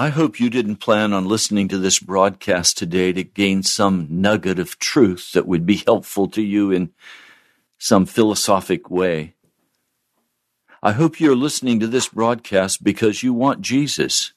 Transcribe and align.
I 0.00 0.08
hope 0.08 0.40
you 0.40 0.48
didn't 0.48 0.76
plan 0.76 1.12
on 1.12 1.28
listening 1.28 1.68
to 1.68 1.76
this 1.76 1.98
broadcast 1.98 2.78
today 2.78 3.12
to 3.12 3.22
gain 3.22 3.62
some 3.62 4.06
nugget 4.08 4.58
of 4.58 4.78
truth 4.78 5.32
that 5.32 5.46
would 5.46 5.66
be 5.66 5.76
helpful 5.86 6.26
to 6.28 6.40
you 6.40 6.70
in 6.70 6.94
some 7.76 8.06
philosophic 8.06 8.88
way. 8.88 9.34
I 10.82 10.92
hope 10.92 11.20
you're 11.20 11.36
listening 11.36 11.80
to 11.80 11.86
this 11.86 12.08
broadcast 12.08 12.82
because 12.82 13.22
you 13.22 13.34
want 13.34 13.60
Jesus. 13.60 14.32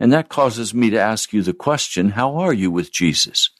And 0.00 0.12
that 0.12 0.28
causes 0.28 0.74
me 0.74 0.90
to 0.90 0.98
ask 0.98 1.32
you 1.32 1.42
the 1.42 1.54
question 1.54 2.10
how 2.10 2.34
are 2.34 2.52
you 2.52 2.72
with 2.72 2.92
Jesus? 2.92 3.50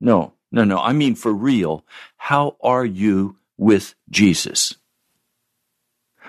No, 0.00 0.34
no, 0.52 0.62
no. 0.62 0.78
I 0.78 0.92
mean 0.92 1.16
for 1.16 1.32
real. 1.32 1.84
How 2.18 2.56
are 2.62 2.84
you 2.84 3.38
with 3.58 3.96
Jesus? 4.08 4.76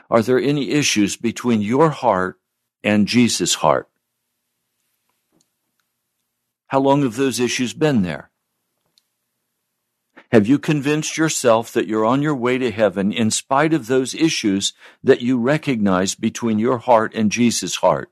Are 0.10 0.24
there 0.24 0.40
any 0.40 0.72
issues 0.72 1.18
between 1.18 1.62
your 1.62 1.92
heart 1.92 2.41
and 2.84 3.08
Jesus' 3.08 3.56
heart? 3.56 3.88
How 6.68 6.80
long 6.80 7.04
have 7.04 7.16
those 7.16 7.40
issues 7.40 7.74
been 7.74 8.02
there? 8.02 8.32
Have 10.32 10.48
you 10.48 10.58
convinced 10.58 11.18
yourself 11.18 11.74
that 11.74 11.88
you're 11.88 12.06
on 12.06 12.22
your 12.22 12.36
way 12.36 12.58
to 12.58 12.72
heaven 12.72 13.12
in 13.12 13.30
spite 13.32 13.74
of 13.74 13.88
those 13.88 14.16
issues 14.16 14.72
that 15.04 15.20
you 15.20 15.38
recognize 15.38 16.16
between 16.16 16.58
your 16.58 16.78
heart 16.78 17.14
and 17.14 17.30
Jesus' 17.30 17.76
heart? 17.76 18.10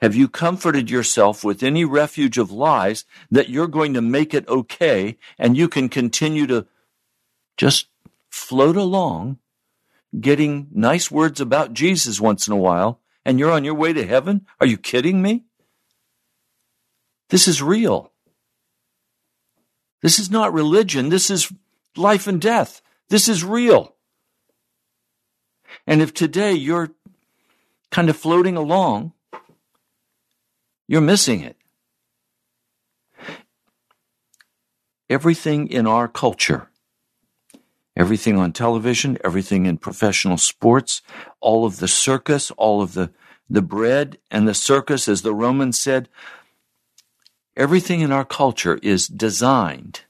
Have 0.00 0.14
you 0.14 0.28
comforted 0.28 0.88
yourself 0.88 1.44
with 1.44 1.62
any 1.62 1.84
refuge 1.84 2.38
of 2.38 2.50
lies 2.50 3.04
that 3.30 3.50
you're 3.50 3.68
going 3.68 3.92
to 3.92 4.00
make 4.00 4.32
it 4.32 4.48
okay 4.48 5.18
and 5.38 5.54
you 5.54 5.68
can 5.68 5.90
continue 5.90 6.46
to 6.46 6.66
just 7.58 7.88
float 8.30 8.76
along, 8.76 9.38
getting 10.18 10.68
nice 10.72 11.10
words 11.10 11.38
about 11.38 11.74
Jesus 11.74 12.18
once 12.18 12.46
in 12.46 12.54
a 12.54 12.56
while, 12.56 13.01
and 13.24 13.38
you're 13.38 13.50
on 13.50 13.64
your 13.64 13.74
way 13.74 13.92
to 13.92 14.06
heaven? 14.06 14.46
Are 14.60 14.66
you 14.66 14.76
kidding 14.76 15.22
me? 15.22 15.44
This 17.30 17.48
is 17.48 17.62
real. 17.62 18.12
This 20.02 20.18
is 20.18 20.30
not 20.30 20.52
religion. 20.52 21.08
This 21.08 21.30
is 21.30 21.52
life 21.96 22.26
and 22.26 22.40
death. 22.40 22.82
This 23.08 23.28
is 23.28 23.44
real. 23.44 23.94
And 25.86 26.02
if 26.02 26.12
today 26.12 26.52
you're 26.52 26.90
kind 27.90 28.10
of 28.10 28.16
floating 28.16 28.56
along, 28.56 29.12
you're 30.88 31.00
missing 31.00 31.40
it. 31.40 31.56
Everything 35.08 35.68
in 35.68 35.86
our 35.86 36.08
culture, 36.08 36.70
everything 37.96 38.38
on 38.38 38.52
television, 38.52 39.18
everything 39.24 39.66
in 39.66 39.76
professional 39.76 40.38
sports, 40.38 41.02
all 41.40 41.64
of 41.64 41.78
the 41.78 41.88
circus, 41.88 42.50
all 42.52 42.82
of 42.82 42.94
the, 42.94 43.10
the 43.48 43.62
bread 43.62 44.18
and 44.30 44.48
the 44.48 44.54
circus, 44.54 45.08
as 45.08 45.22
the 45.22 45.34
Romans 45.34 45.78
said, 45.78 46.08
everything 47.56 48.00
in 48.00 48.12
our 48.12 48.24
culture 48.24 48.78
is 48.82 49.06
designed 49.06 50.02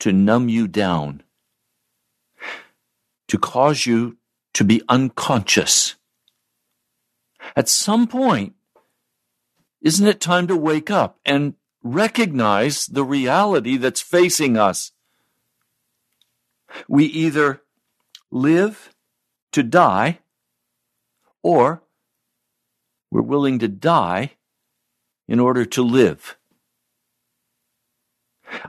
to 0.00 0.12
numb 0.12 0.48
you 0.48 0.66
down, 0.66 1.22
to 3.28 3.38
cause 3.38 3.86
you 3.86 4.16
to 4.54 4.64
be 4.64 4.82
unconscious. 4.88 5.94
At 7.54 7.68
some 7.68 8.06
point, 8.06 8.54
isn't 9.80 10.06
it 10.06 10.20
time 10.20 10.46
to 10.48 10.56
wake 10.56 10.90
up 10.90 11.18
and 11.24 11.54
recognize 11.82 12.86
the 12.86 13.04
reality 13.04 13.76
that's 13.76 14.00
facing 14.00 14.56
us? 14.56 14.92
We 16.88 17.04
either 17.06 17.62
live 18.30 18.94
to 19.52 19.62
die 19.62 20.20
or 21.42 21.82
we're 23.10 23.22
willing 23.22 23.58
to 23.58 23.68
die 23.68 24.32
in 25.28 25.38
order 25.38 25.64
to 25.64 25.82
live. 25.82 26.38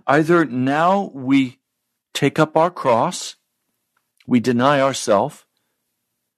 Either 0.08 0.46
now 0.46 1.12
we 1.14 1.60
take 2.14 2.40
up 2.40 2.56
our 2.56 2.72
cross, 2.72 3.36
we 4.28 4.40
deny 4.40 4.80
ourselves, 4.82 5.46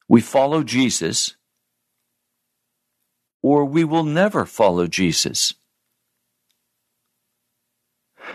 we 0.08 0.22
follow 0.22 0.64
Jesus, 0.64 1.36
or 3.42 3.66
we 3.66 3.84
will 3.84 4.04
never 4.04 4.46
follow 4.46 4.88
Jesus. 4.88 5.54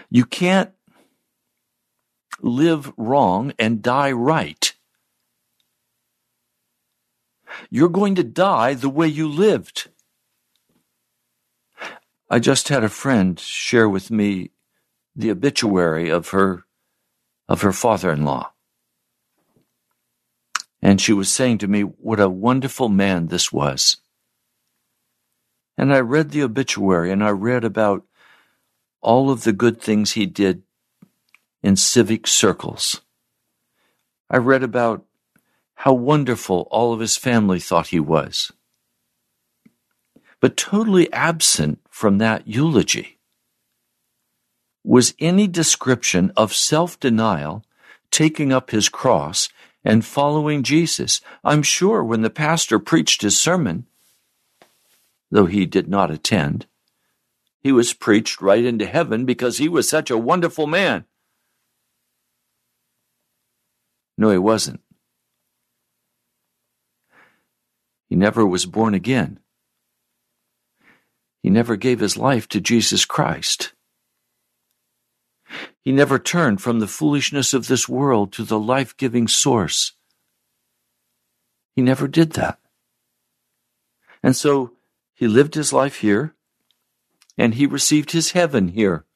You 0.08 0.24
can't 0.24 0.70
live 2.42 2.92
wrong 2.96 3.52
and 3.58 3.82
die 3.82 4.12
right. 4.12 4.72
You're 7.70 7.88
going 7.88 8.15
to 8.15 8.24
die 8.24 8.74
the 8.74 8.88
way 8.88 9.09
you 9.09 9.28
lived. 9.28 9.88
I 12.28 12.38
just 12.38 12.68
had 12.68 12.84
a 12.84 12.88
friend 12.88 13.38
share 13.38 13.88
with 13.88 14.10
me 14.10 14.53
the 15.16 15.30
obituary 15.30 16.10
of 16.10 16.28
her 16.30 16.65
of 17.48 17.62
her 17.62 17.72
father-in-law. 17.72 18.53
And 20.80 21.00
she 21.00 21.12
was 21.12 21.30
saying 21.30 21.59
to 21.59 21.68
me 21.68 21.82
what 21.82 22.20
a 22.20 22.28
wonderful 22.28 22.88
man 22.88 23.26
this 23.26 23.53
was. 23.53 23.97
And 25.76 25.92
I 25.92 25.98
read 25.98 26.30
the 26.30 26.44
obituary 26.44 27.10
and 27.10 27.24
I 27.24 27.30
read 27.30 27.65
about 27.65 28.04
all 29.00 29.30
of 29.30 29.42
the 29.42 29.53
good 29.53 29.80
things 29.80 30.12
he 30.12 30.26
did 30.26 30.62
in 31.62 31.77
civic 31.77 32.27
circles. 32.27 33.01
I 34.30 34.39
read 34.39 34.62
about 34.62 35.04
how 35.74 35.92
wonderful 35.92 36.68
all 36.71 36.92
of 36.92 37.01
his 37.01 37.16
family 37.16 37.59
thought 37.59 37.89
he 37.89 38.01
was. 38.01 38.53
But 40.41 40.57
totally 40.57 41.12
absent 41.12 41.80
from 41.91 42.18
that 42.18 42.47
eulogy 42.47 43.18
was 44.84 45.15
any 45.18 45.47
description 45.47 46.33
of 46.36 46.54
self 46.54 46.98
denial, 46.98 47.65
taking 48.10 48.53
up 48.53 48.71
his 48.71 48.89
cross, 48.89 49.48
and 49.84 50.04
following 50.04 50.63
Jesus. 50.63 51.21
I'm 51.45 51.63
sure 51.63 52.03
when 52.04 52.22
the 52.22 52.30
pastor 52.30 52.78
preached 52.78 53.22
his 53.22 53.41
sermon, 53.41 53.86
though 55.30 55.47
he 55.47 55.66
did 55.66 55.89
not 55.89 56.10
attend, 56.10 56.66
he 57.63 57.72
was 57.72 57.92
preached 57.92 58.41
right 58.41 58.65
into 58.65 58.86
heaven 58.86 59.24
because 59.24 59.59
he 59.59 59.68
was 59.68 59.89
such 59.89 60.10
a 60.10 60.18
wonderful 60.18 60.66
man. 60.66 61.04
No, 64.20 64.28
he 64.28 64.36
wasn't. 64.36 64.82
He 68.10 68.16
never 68.16 68.44
was 68.44 68.66
born 68.66 68.92
again. 68.92 69.40
He 71.42 71.48
never 71.48 71.74
gave 71.76 72.00
his 72.00 72.18
life 72.18 72.46
to 72.48 72.60
Jesus 72.60 73.06
Christ. 73.06 73.72
He 75.80 75.90
never 75.90 76.18
turned 76.18 76.60
from 76.60 76.80
the 76.80 76.86
foolishness 76.86 77.54
of 77.54 77.66
this 77.66 77.88
world 77.88 78.30
to 78.34 78.44
the 78.44 78.58
life 78.58 78.94
giving 78.98 79.26
source. 79.26 79.94
He 81.74 81.80
never 81.80 82.06
did 82.06 82.32
that. 82.32 82.58
And 84.22 84.36
so 84.36 84.72
he 85.14 85.28
lived 85.28 85.54
his 85.54 85.72
life 85.72 86.00
here 86.00 86.34
and 87.38 87.54
he 87.54 87.64
received 87.64 88.10
his 88.10 88.32
heaven 88.32 88.68
here. 88.68 89.06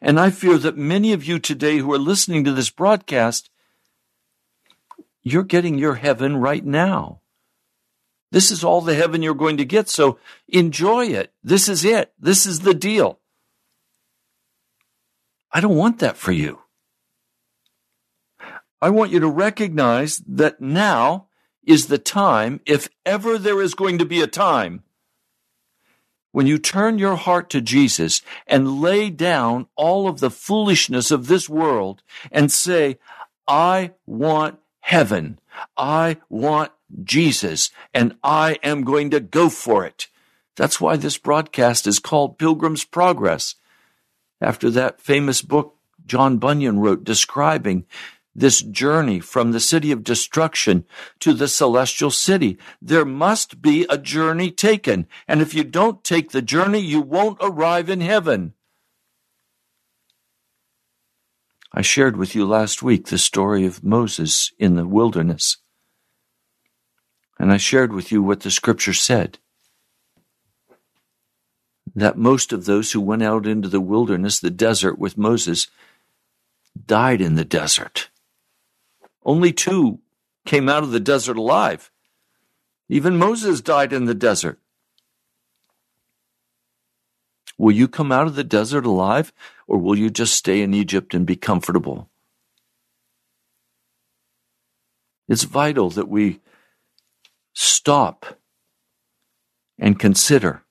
And 0.00 0.18
I 0.18 0.30
fear 0.30 0.58
that 0.58 0.76
many 0.76 1.12
of 1.12 1.24
you 1.24 1.38
today 1.38 1.78
who 1.78 1.92
are 1.92 1.98
listening 1.98 2.42
to 2.42 2.52
this 2.52 2.70
broadcast, 2.70 3.50
you're 5.22 5.42
getting 5.42 5.78
your 5.78 5.94
heaven 5.94 6.36
right 6.36 6.64
now. 6.64 7.20
This 8.30 8.50
is 8.50 8.64
all 8.64 8.80
the 8.80 8.94
heaven 8.94 9.22
you're 9.22 9.34
going 9.34 9.58
to 9.58 9.64
get, 9.64 9.88
so 9.88 10.18
enjoy 10.48 11.06
it. 11.06 11.32
This 11.44 11.68
is 11.68 11.84
it. 11.84 12.12
This 12.18 12.46
is 12.46 12.60
the 12.60 12.74
deal. 12.74 13.18
I 15.52 15.60
don't 15.60 15.76
want 15.76 15.98
that 15.98 16.16
for 16.16 16.32
you. 16.32 16.60
I 18.80 18.88
want 18.90 19.12
you 19.12 19.20
to 19.20 19.28
recognize 19.28 20.22
that 20.26 20.60
now 20.60 21.26
is 21.64 21.86
the 21.86 21.98
time, 21.98 22.60
if 22.66 22.88
ever 23.06 23.38
there 23.38 23.60
is 23.60 23.74
going 23.74 23.98
to 23.98 24.06
be 24.06 24.20
a 24.20 24.26
time, 24.26 24.82
when 26.32 26.46
you 26.46 26.58
turn 26.58 26.98
your 26.98 27.16
heart 27.16 27.50
to 27.50 27.60
Jesus 27.60 28.22
and 28.46 28.80
lay 28.80 29.10
down 29.10 29.66
all 29.76 30.08
of 30.08 30.20
the 30.20 30.30
foolishness 30.30 31.10
of 31.10 31.26
this 31.26 31.48
world 31.48 32.02
and 32.30 32.50
say, 32.50 32.98
I 33.46 33.92
want 34.06 34.58
heaven. 34.82 35.38
I 35.76 36.18
want 36.28 36.72
Jesus 37.02 37.70
and 37.94 38.16
I 38.22 38.58
am 38.62 38.84
going 38.84 39.10
to 39.10 39.20
go 39.20 39.48
for 39.48 39.86
it. 39.86 40.08
That's 40.56 40.80
why 40.80 40.96
this 40.96 41.16
broadcast 41.16 41.86
is 41.86 41.98
called 41.98 42.38
Pilgrim's 42.38 42.84
Progress. 42.84 43.54
After 44.40 44.70
that 44.70 45.00
famous 45.00 45.40
book 45.40 45.76
John 46.04 46.38
Bunyan 46.38 46.80
wrote 46.80 47.04
describing 47.04 47.86
this 48.34 48.62
journey 48.62 49.20
from 49.20 49.52
the 49.52 49.60
city 49.60 49.92
of 49.92 50.04
destruction 50.04 50.84
to 51.20 51.32
the 51.34 51.48
celestial 51.48 52.10
city. 52.10 52.58
There 52.80 53.04
must 53.04 53.60
be 53.60 53.86
a 53.88 53.98
journey 53.98 54.50
taken. 54.50 55.06
And 55.28 55.42
if 55.42 55.54
you 55.54 55.64
don't 55.64 56.02
take 56.02 56.30
the 56.30 56.42
journey, 56.42 56.80
you 56.80 57.00
won't 57.00 57.38
arrive 57.40 57.90
in 57.90 58.00
heaven. 58.00 58.54
I 61.74 61.82
shared 61.82 62.16
with 62.16 62.34
you 62.34 62.46
last 62.46 62.82
week 62.82 63.06
the 63.06 63.18
story 63.18 63.64
of 63.64 63.82
Moses 63.82 64.52
in 64.58 64.74
the 64.74 64.86
wilderness. 64.86 65.56
And 67.38 67.50
I 67.50 67.56
shared 67.56 67.92
with 67.92 68.12
you 68.12 68.22
what 68.22 68.40
the 68.40 68.50
scripture 68.50 68.92
said 68.92 69.38
that 71.94 72.16
most 72.16 72.52
of 72.52 72.64
those 72.64 72.92
who 72.92 73.00
went 73.00 73.22
out 73.22 73.46
into 73.46 73.68
the 73.68 73.80
wilderness, 73.80 74.40
the 74.40 74.50
desert 74.50 74.98
with 74.98 75.18
Moses, 75.18 75.66
died 76.86 77.20
in 77.20 77.34
the 77.34 77.44
desert. 77.44 78.08
Only 79.24 79.52
two 79.52 80.00
came 80.46 80.68
out 80.68 80.82
of 80.82 80.90
the 80.90 81.00
desert 81.00 81.36
alive. 81.36 81.90
Even 82.88 83.18
Moses 83.18 83.60
died 83.60 83.92
in 83.92 84.06
the 84.06 84.14
desert. 84.14 84.58
Will 87.58 87.72
you 87.72 87.88
come 87.88 88.10
out 88.10 88.26
of 88.26 88.34
the 88.34 88.44
desert 88.44 88.86
alive, 88.86 89.32
or 89.72 89.78
will 89.78 89.98
you 89.98 90.10
just 90.10 90.36
stay 90.36 90.60
in 90.60 90.74
Egypt 90.74 91.14
and 91.14 91.26
be 91.26 91.34
comfortable? 91.34 92.10
It's 95.28 95.44
vital 95.44 95.88
that 95.90 96.10
we 96.10 96.40
stop 97.54 98.38
and 99.78 99.98
consider 99.98 100.62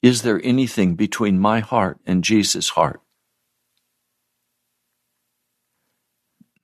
is 0.00 0.22
there 0.22 0.40
anything 0.44 0.96
between 0.96 1.38
my 1.38 1.60
heart 1.60 1.98
and 2.06 2.24
Jesus' 2.24 2.70
heart? 2.70 3.00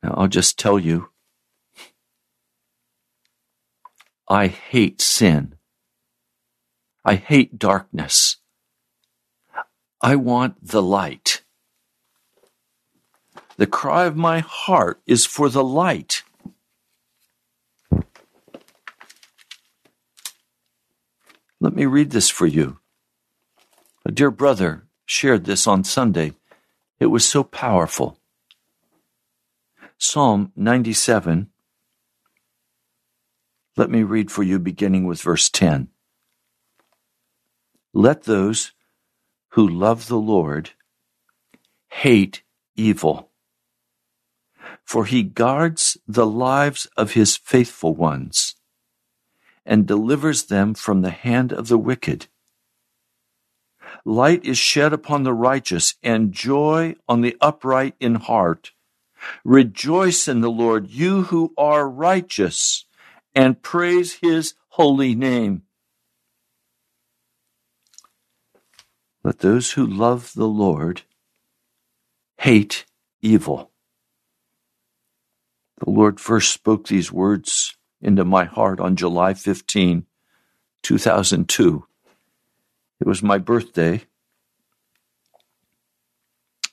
Now, 0.03 0.15
I'll 0.17 0.27
just 0.27 0.59
tell 0.59 0.79
you 0.79 1.09
I 4.29 4.47
hate 4.47 5.01
sin. 5.01 5.55
I 7.05 7.15
hate 7.15 7.57
darkness. 7.59 8.38
I 10.01 10.15
want 10.15 10.65
the 10.65 10.81
light. 10.81 11.41
The 13.57 13.67
cry 13.67 14.05
of 14.05 14.15
my 14.15 14.39
heart 14.39 15.01
is 15.05 15.25
for 15.25 15.49
the 15.49 15.63
light. 15.63 16.23
Let 21.59 21.73
me 21.73 21.85
read 21.85 22.11
this 22.11 22.29
for 22.29 22.47
you. 22.47 22.79
A 24.05 24.11
dear 24.11 24.31
brother 24.31 24.87
shared 25.05 25.43
this 25.43 25.67
on 25.67 25.83
Sunday. 25.83 26.33
It 27.01 27.07
was 27.07 27.27
so 27.27 27.43
powerful. 27.43 28.17
Psalm 29.97 30.53
97. 30.55 31.49
Let 33.75 33.89
me 33.89 34.03
read 34.03 34.31
for 34.31 34.43
you 34.43 34.59
beginning 34.59 35.05
with 35.05 35.21
verse 35.21 35.49
10. 35.49 35.89
Let 37.93 38.23
those 38.23 38.71
who 39.49 39.67
love 39.67 40.07
the 40.07 40.17
Lord 40.17 40.71
hate 41.89 42.43
evil, 42.75 43.31
for 44.83 45.05
he 45.05 45.23
guards 45.23 45.97
the 46.07 46.25
lives 46.25 46.87
of 46.95 47.13
his 47.13 47.37
faithful 47.37 47.95
ones 47.95 48.55
and 49.65 49.85
delivers 49.85 50.45
them 50.45 50.73
from 50.73 51.01
the 51.01 51.11
hand 51.11 51.51
of 51.51 51.67
the 51.67 51.77
wicked. 51.77 52.27
Light 54.05 54.43
is 54.45 54.57
shed 54.57 54.93
upon 54.93 55.23
the 55.23 55.33
righteous 55.33 55.95
and 56.01 56.31
joy 56.31 56.95
on 57.07 57.21
the 57.21 57.35
upright 57.41 57.95
in 57.99 58.15
heart. 58.15 58.71
Rejoice 59.43 60.27
in 60.27 60.41
the 60.41 60.49
Lord, 60.49 60.89
you 60.89 61.23
who 61.23 61.53
are 61.57 61.89
righteous, 61.89 62.85
and 63.35 63.61
praise 63.61 64.13
his 64.21 64.53
holy 64.69 65.13
name. 65.13 65.63
Let 69.29 69.37
those 69.37 69.73
who 69.73 69.85
love 69.85 70.33
the 70.33 70.47
Lord 70.47 71.03
hate 72.39 72.85
evil. 73.21 73.69
The 75.77 75.91
Lord 75.91 76.19
first 76.19 76.51
spoke 76.51 76.87
these 76.87 77.11
words 77.11 77.77
into 78.01 78.25
my 78.25 78.45
heart 78.45 78.79
on 78.79 78.95
July 78.95 79.35
15, 79.35 80.07
2002. 80.81 81.85
It 82.99 83.05
was 83.05 83.21
my 83.21 83.37
birthday, 83.37 84.01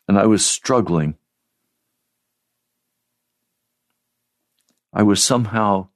and 0.08 0.18
I 0.18 0.24
was 0.24 0.42
struggling 0.42 1.18
I 4.94 5.02
was 5.02 5.22
somehow 5.22 5.88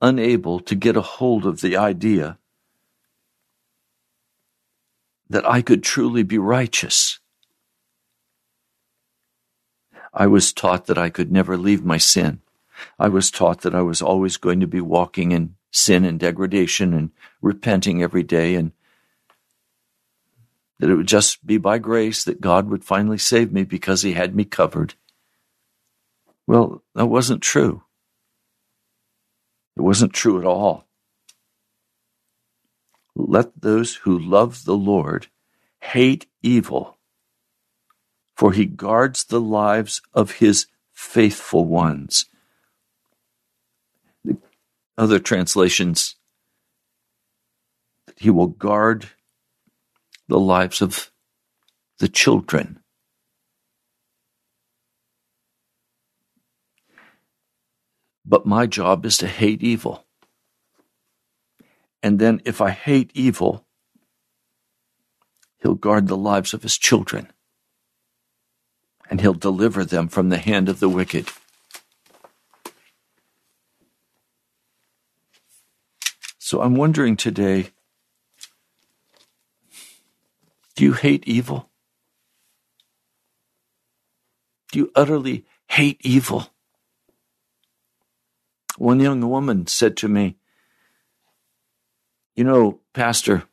unable 0.00 0.58
to 0.60 0.74
get 0.74 0.96
a 0.96 1.02
hold 1.02 1.44
of 1.44 1.60
the 1.60 1.76
idea 1.76 2.38
that 5.28 5.48
I 5.48 5.62
could 5.62 5.82
truly 5.82 6.22
be 6.22 6.38
righteous. 6.38 7.18
I 10.14 10.26
was 10.26 10.52
taught 10.52 10.86
that 10.86 10.98
I 10.98 11.10
could 11.10 11.30
never 11.30 11.56
leave 11.56 11.84
my 11.84 11.98
sin. 11.98 12.40
I 12.98 13.08
was 13.08 13.30
taught 13.30 13.62
that 13.62 13.74
I 13.74 13.82
was 13.82 14.00
always 14.00 14.36
going 14.36 14.60
to 14.60 14.66
be 14.66 14.80
walking 14.80 15.32
in 15.32 15.56
sin 15.70 16.04
and 16.04 16.18
degradation 16.18 16.94
and 16.94 17.10
repenting 17.42 18.02
every 18.02 18.22
day 18.22 18.54
and 18.54 18.72
that 20.78 20.90
it 20.90 20.94
would 20.94 21.08
just 21.08 21.46
be 21.46 21.58
by 21.58 21.78
grace 21.78 22.24
that 22.24 22.40
God 22.40 22.68
would 22.68 22.84
finally 22.84 23.18
save 23.18 23.52
me 23.52 23.64
because 23.64 24.02
he 24.02 24.12
had 24.12 24.34
me 24.34 24.44
covered. 24.44 24.94
Well, 26.46 26.82
that 26.94 27.06
wasn't 27.06 27.42
true. 27.42 27.82
It 29.76 29.82
wasn't 29.82 30.12
true 30.12 30.38
at 30.38 30.46
all. 30.46 30.85
Let 33.18 33.62
those 33.62 33.94
who 33.94 34.18
love 34.18 34.66
the 34.66 34.76
Lord 34.76 35.28
hate 35.80 36.26
evil, 36.42 36.98
for 38.36 38.52
he 38.52 38.66
guards 38.66 39.24
the 39.24 39.40
lives 39.40 40.02
of 40.12 40.32
his 40.32 40.66
faithful 40.92 41.64
ones. 41.64 42.26
The 44.22 44.36
other 44.98 45.18
translations, 45.18 46.16
he 48.16 48.28
will 48.28 48.48
guard 48.48 49.08
the 50.28 50.38
lives 50.38 50.82
of 50.82 51.10
the 51.98 52.08
children. 52.08 52.80
But 58.26 58.44
my 58.44 58.66
job 58.66 59.06
is 59.06 59.16
to 59.18 59.26
hate 59.26 59.62
evil. 59.62 60.05
And 62.06 62.20
then 62.20 62.40
if 62.44 62.60
I 62.60 62.70
hate 62.70 63.10
evil, 63.14 63.66
he'll 65.60 65.74
guard 65.74 66.06
the 66.06 66.16
lives 66.16 66.54
of 66.54 66.62
his 66.62 66.78
children 66.78 67.32
and 69.10 69.20
he'll 69.20 69.34
deliver 69.34 69.84
them 69.84 70.06
from 70.06 70.28
the 70.28 70.38
hand 70.38 70.68
of 70.68 70.78
the 70.78 70.88
wicked. 70.88 71.26
So 76.38 76.62
I'm 76.62 76.76
wondering 76.76 77.16
today 77.16 77.70
do 80.76 80.84
you 80.84 80.92
hate 80.92 81.26
evil? 81.26 81.70
Do 84.70 84.78
you 84.78 84.92
utterly 84.94 85.44
hate 85.70 86.00
evil? 86.02 86.50
One 88.78 89.00
young 89.00 89.28
woman 89.28 89.66
said 89.66 89.96
to 89.96 90.08
me, 90.08 90.36
You 92.36 92.44
know, 92.44 92.80
Pastor, 92.92 93.44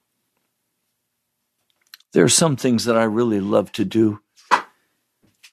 there 2.11 2.25
are 2.25 2.29
some 2.29 2.57
things 2.57 2.83
that 2.83 2.97
I 2.97 3.05
really 3.05 3.39
love 3.39 3.71
to 3.73 3.85
do, 3.85 4.19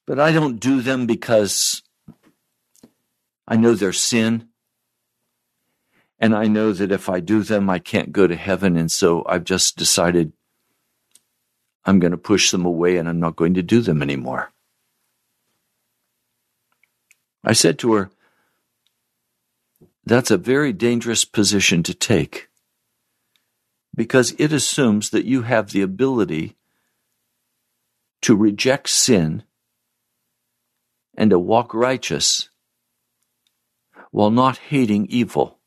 but 0.04 0.18
I 0.18 0.32
don't 0.32 0.58
do 0.58 0.82
them 0.82 1.06
because 1.06 1.82
I 3.46 3.54
know 3.54 3.74
they're 3.74 3.92
sin. 3.92 4.48
And 6.18 6.34
I 6.34 6.48
know 6.48 6.72
that 6.72 6.92
if 6.92 7.08
I 7.08 7.20
do 7.20 7.42
them, 7.42 7.70
I 7.70 7.78
can't 7.78 8.12
go 8.12 8.26
to 8.26 8.36
heaven. 8.36 8.76
And 8.76 8.90
so 8.90 9.24
I've 9.26 9.44
just 9.44 9.76
decided 9.76 10.32
I'm 11.84 12.00
going 12.00 12.10
to 12.10 12.18
push 12.18 12.50
them 12.50 12.66
away 12.66 12.96
and 12.96 13.08
I'm 13.08 13.20
not 13.20 13.36
going 13.36 13.54
to 13.54 13.62
do 13.62 13.80
them 13.80 14.02
anymore. 14.02 14.52
I 17.42 17.54
said 17.54 17.78
to 17.78 17.94
her, 17.94 18.10
That's 20.04 20.30
a 20.32 20.36
very 20.36 20.72
dangerous 20.74 21.24
position 21.24 21.82
to 21.84 21.94
take 21.94 22.49
because 24.00 24.34
it 24.38 24.50
assumes 24.50 25.10
that 25.10 25.26
you 25.26 25.42
have 25.42 25.72
the 25.72 25.82
ability 25.82 26.56
to 28.22 28.34
reject 28.34 28.88
sin 28.88 29.42
and 31.18 31.28
to 31.28 31.38
walk 31.38 31.74
righteous 31.74 32.48
while 34.10 34.30
not 34.30 34.56
hating 34.56 35.04
evil. 35.10 35.58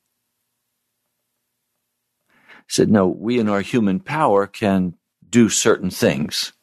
I 2.57 2.63
said, 2.67 2.89
No, 2.89 3.07
we 3.07 3.37
in 3.37 3.47
our 3.47 3.61
human 3.61 3.99
power 3.99 4.47
can 4.47 4.95
do 5.29 5.47
certain 5.47 5.91
things. 5.91 6.53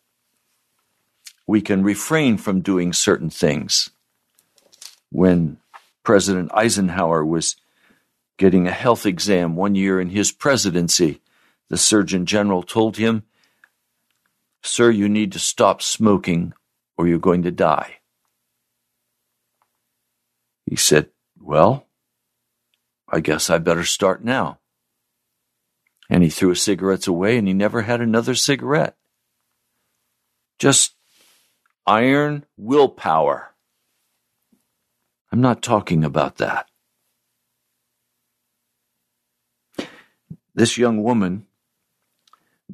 We 1.47 1.61
can 1.61 1.85
refrain 1.85 2.37
from 2.37 2.62
doing 2.62 2.93
certain 2.93 3.31
things 3.31 3.91
when 5.12 5.59
President 6.03 6.50
Eisenhower 6.53 7.25
was 7.25 7.55
getting 8.39 8.67
a 8.67 8.73
health 8.73 9.07
exam 9.07 9.55
one 9.55 9.77
year 9.77 10.00
in 10.00 10.09
his 10.09 10.33
presidency, 10.33 11.20
the 11.71 11.79
Surgeon 11.79 12.27
General 12.27 12.62
told 12.62 12.97
him, 12.97 13.23
Sir, 14.62 14.91
you 14.91 15.09
need 15.09 15.33
to 15.33 15.39
stop 15.39 15.81
smoking 15.81 16.53
or 16.99 17.07
you're 17.07 17.19
going 17.19 17.45
to 17.45 17.50
die. 17.50 17.99
He 20.67 20.77
said, 20.77 21.09
Well, 21.41 21.87
I 23.09 23.21
guess 23.21 23.49
I 23.49 23.59
better 23.59 23.85
start 23.85 24.23
now. 24.23 24.59
And 26.11 26.25
he 26.25 26.29
threw 26.29 26.50
his 26.50 26.61
cigarettes 26.61 27.07
away 27.07 27.39
and 27.39 27.47
he 27.47 27.55
never 27.55 27.83
had 27.83 28.00
another 28.00 28.35
cigarette. 28.35 28.97
Just 30.59 30.95
iron 31.87 32.45
willpower. 32.59 33.55
I'm 35.33 35.41
not 35.41 35.62
talking 35.62 36.03
about 36.03 36.39
that. 36.39 36.69
This 40.53 40.77
young 40.77 41.05
woman 41.05 41.47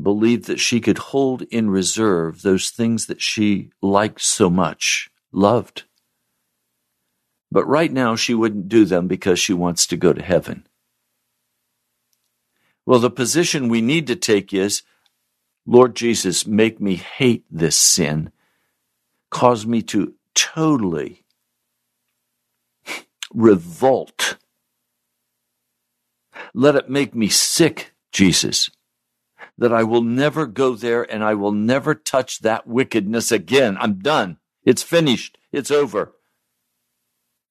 believed 0.00 0.44
that 0.46 0.60
she 0.60 0.80
could 0.80 0.98
hold 0.98 1.42
in 1.42 1.70
reserve 1.70 2.42
those 2.42 2.70
things 2.70 3.06
that 3.06 3.22
she 3.22 3.70
liked 3.80 4.20
so 4.20 4.50
much, 4.50 5.10
loved. 5.32 5.84
But 7.50 7.66
right 7.66 7.92
now, 7.92 8.16
she 8.16 8.34
wouldn't 8.34 8.68
do 8.68 8.84
them 8.84 9.06
because 9.06 9.38
she 9.38 9.52
wants 9.52 9.86
to 9.86 9.96
go 9.96 10.12
to 10.12 10.22
heaven. 10.22 10.66
Well, 12.84 13.00
the 13.00 13.10
position 13.10 13.68
we 13.68 13.80
need 13.80 14.06
to 14.08 14.16
take 14.16 14.52
is 14.52 14.82
Lord 15.66 15.96
Jesus, 15.96 16.46
make 16.46 16.80
me 16.80 16.94
hate 16.94 17.44
this 17.50 17.76
sin, 17.76 18.30
cause 19.30 19.66
me 19.66 19.82
to 19.82 20.14
totally 20.34 21.24
revolt. 23.34 24.36
Let 26.54 26.76
it 26.76 26.88
make 26.88 27.14
me 27.14 27.28
sick, 27.28 27.92
Jesus, 28.12 28.70
that 29.58 29.72
I 29.72 29.82
will 29.82 30.02
never 30.02 30.46
go 30.46 30.74
there 30.74 31.02
and 31.02 31.24
I 31.24 31.34
will 31.34 31.52
never 31.52 31.94
touch 31.94 32.40
that 32.40 32.66
wickedness 32.66 33.32
again. 33.32 33.76
I'm 33.80 33.98
done. 34.00 34.38
It's 34.64 34.82
finished. 34.82 35.38
It's 35.52 35.70
over. 35.70 36.12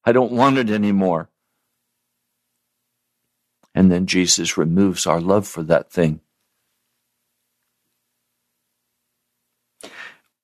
I 0.03 0.11
don't 0.11 0.31
want 0.31 0.57
it 0.57 0.69
anymore. 0.69 1.29
And 3.73 3.91
then 3.91 4.05
Jesus 4.05 4.57
removes 4.57 5.07
our 5.07 5.19
love 5.19 5.47
for 5.47 5.63
that 5.63 5.91
thing. 5.91 6.21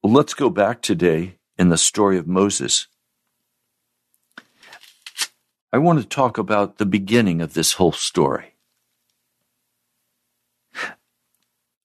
Let's 0.03 0.33
go 0.33 0.49
back 0.49 0.81
today 0.81 1.37
in 1.57 1.69
the 1.69 1.77
story 1.77 2.17
of 2.17 2.27
Moses. 2.27 2.87
I 5.71 5.77
want 5.77 6.01
to 6.01 6.07
talk 6.07 6.37
about 6.37 6.79
the 6.79 6.85
beginning 6.85 7.39
of 7.39 7.53
this 7.53 7.73
whole 7.73 7.91
story. 7.91 8.50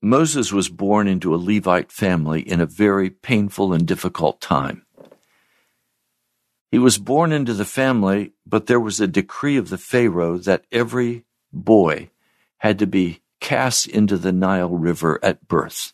Moses 0.06 0.52
was 0.52 0.68
born 0.68 1.08
into 1.08 1.34
a 1.34 1.36
Levite 1.36 1.90
family 1.90 2.40
in 2.40 2.60
a 2.60 2.66
very 2.66 3.10
painful 3.10 3.72
and 3.72 3.84
difficult 3.84 4.40
time. 4.40 4.86
He 6.70 6.78
was 6.78 6.96
born 6.96 7.32
into 7.32 7.52
the 7.52 7.64
family, 7.64 8.32
but 8.46 8.66
there 8.66 8.78
was 8.78 9.00
a 9.00 9.08
decree 9.08 9.56
of 9.56 9.68
the 9.68 9.76
Pharaoh 9.76 10.38
that 10.38 10.64
every 10.70 11.24
boy 11.52 12.10
had 12.58 12.78
to 12.78 12.86
be 12.86 13.20
cast 13.40 13.88
into 13.88 14.16
the 14.16 14.30
Nile 14.30 14.70
River 14.70 15.18
at 15.24 15.48
birth. 15.48 15.92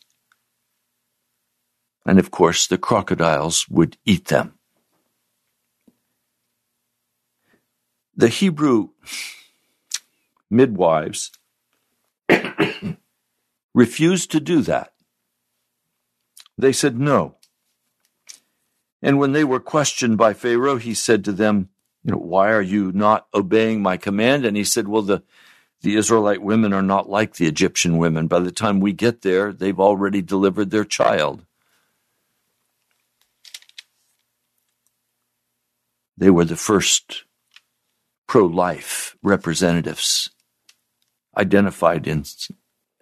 And 2.05 2.19
of 2.19 2.29
course, 2.29 2.67
the 2.67 2.77
crocodiles 2.77 3.67
would 3.67 3.97
eat 4.05 4.25
them. 4.25 4.59
The 8.15 8.27
Hebrew 8.27 8.89
midwives 10.51 11.31
refused 13.73 14.31
to 14.31 14.39
do 14.39 14.61
that. 14.61 14.93
They 16.57 16.71
said 16.71 16.99
no. 16.99 17.37
And 19.01 19.19
when 19.19 19.33
they 19.33 19.43
were 19.43 19.59
questioned 19.59 20.17
by 20.17 20.33
Pharaoh, 20.33 20.77
he 20.77 20.93
said 20.93 21.25
to 21.25 21.31
them, 21.31 21.69
you 22.03 22.11
know, 22.11 22.19
why 22.19 22.51
are 22.51 22.61
you 22.61 22.91
not 22.91 23.27
obeying 23.33 23.81
my 23.81 23.97
command? 23.97 24.45
And 24.45 24.55
he 24.55 24.63
said, 24.63 24.87
well, 24.87 25.01
the, 25.01 25.23
the 25.81 25.95
Israelite 25.95 26.41
women 26.41 26.73
are 26.73 26.81
not 26.81 27.09
like 27.09 27.35
the 27.35 27.47
Egyptian 27.47 27.97
women. 27.97 28.27
By 28.27 28.39
the 28.39 28.51
time 28.51 28.79
we 28.79 28.93
get 28.93 29.21
there, 29.21 29.51
they've 29.51 29.79
already 29.79 30.21
delivered 30.21 30.69
their 30.69 30.85
child. 30.85 31.45
They 36.17 36.29
were 36.29 36.45
the 36.45 36.55
first 36.55 37.23
pro 38.27 38.45
life 38.45 39.17
representatives 39.23 40.29
identified 41.35 42.07
in, 42.07 42.23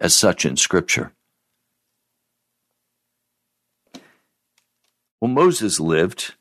as 0.02 0.14
such 0.14 0.44
in 0.44 0.56
Scripture. 0.56 1.12
Well, 5.20 5.30
Moses 5.30 5.78
lived. 5.78 6.34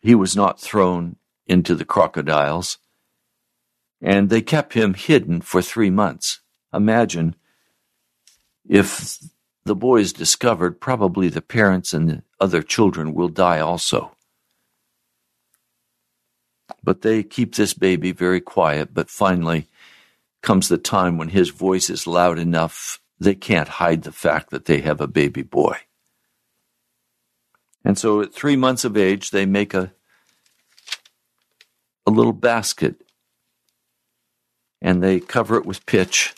He 0.00 0.14
was 0.14 0.34
not 0.34 0.58
thrown 0.58 1.16
into 1.46 1.74
the 1.74 1.84
crocodiles, 1.84 2.78
and 4.00 4.30
they 4.30 4.40
kept 4.40 4.72
him 4.72 4.94
hidden 4.94 5.42
for 5.42 5.60
three 5.60 5.90
months. 5.90 6.40
Imagine 6.72 7.36
if 8.66 9.18
the 9.66 9.76
boy 9.76 10.00
is 10.00 10.14
discovered, 10.14 10.80
probably 10.80 11.28
the 11.28 11.42
parents 11.42 11.92
and 11.92 12.08
the 12.08 12.22
other 12.40 12.62
children 12.62 13.12
will 13.12 13.28
die 13.28 13.60
also. 13.60 14.16
But 16.82 17.02
they 17.02 17.22
keep 17.24 17.56
this 17.56 17.74
baby 17.74 18.12
very 18.12 18.40
quiet, 18.40 18.94
but 18.94 19.10
finally 19.10 19.66
comes 20.42 20.68
the 20.68 20.78
time 20.78 21.18
when 21.18 21.28
his 21.28 21.50
voice 21.50 21.90
is 21.90 22.06
loud 22.06 22.38
enough 22.38 23.00
they 23.20 23.34
can't 23.34 23.68
hide 23.68 24.02
the 24.02 24.12
fact 24.12 24.50
that 24.50 24.64
they 24.64 24.80
have 24.80 25.00
a 25.00 25.06
baby 25.06 25.42
boy. 25.42 25.76
And 27.84 27.98
so 27.98 28.22
at 28.22 28.32
three 28.32 28.56
months 28.56 28.84
of 28.84 28.96
age, 28.96 29.30
they 29.30 29.46
make 29.46 29.74
a, 29.74 29.92
a 32.06 32.10
little 32.10 32.32
basket 32.32 32.96
and 34.80 35.02
they 35.02 35.20
cover 35.20 35.56
it 35.56 35.66
with 35.66 35.84
pitch. 35.84 36.34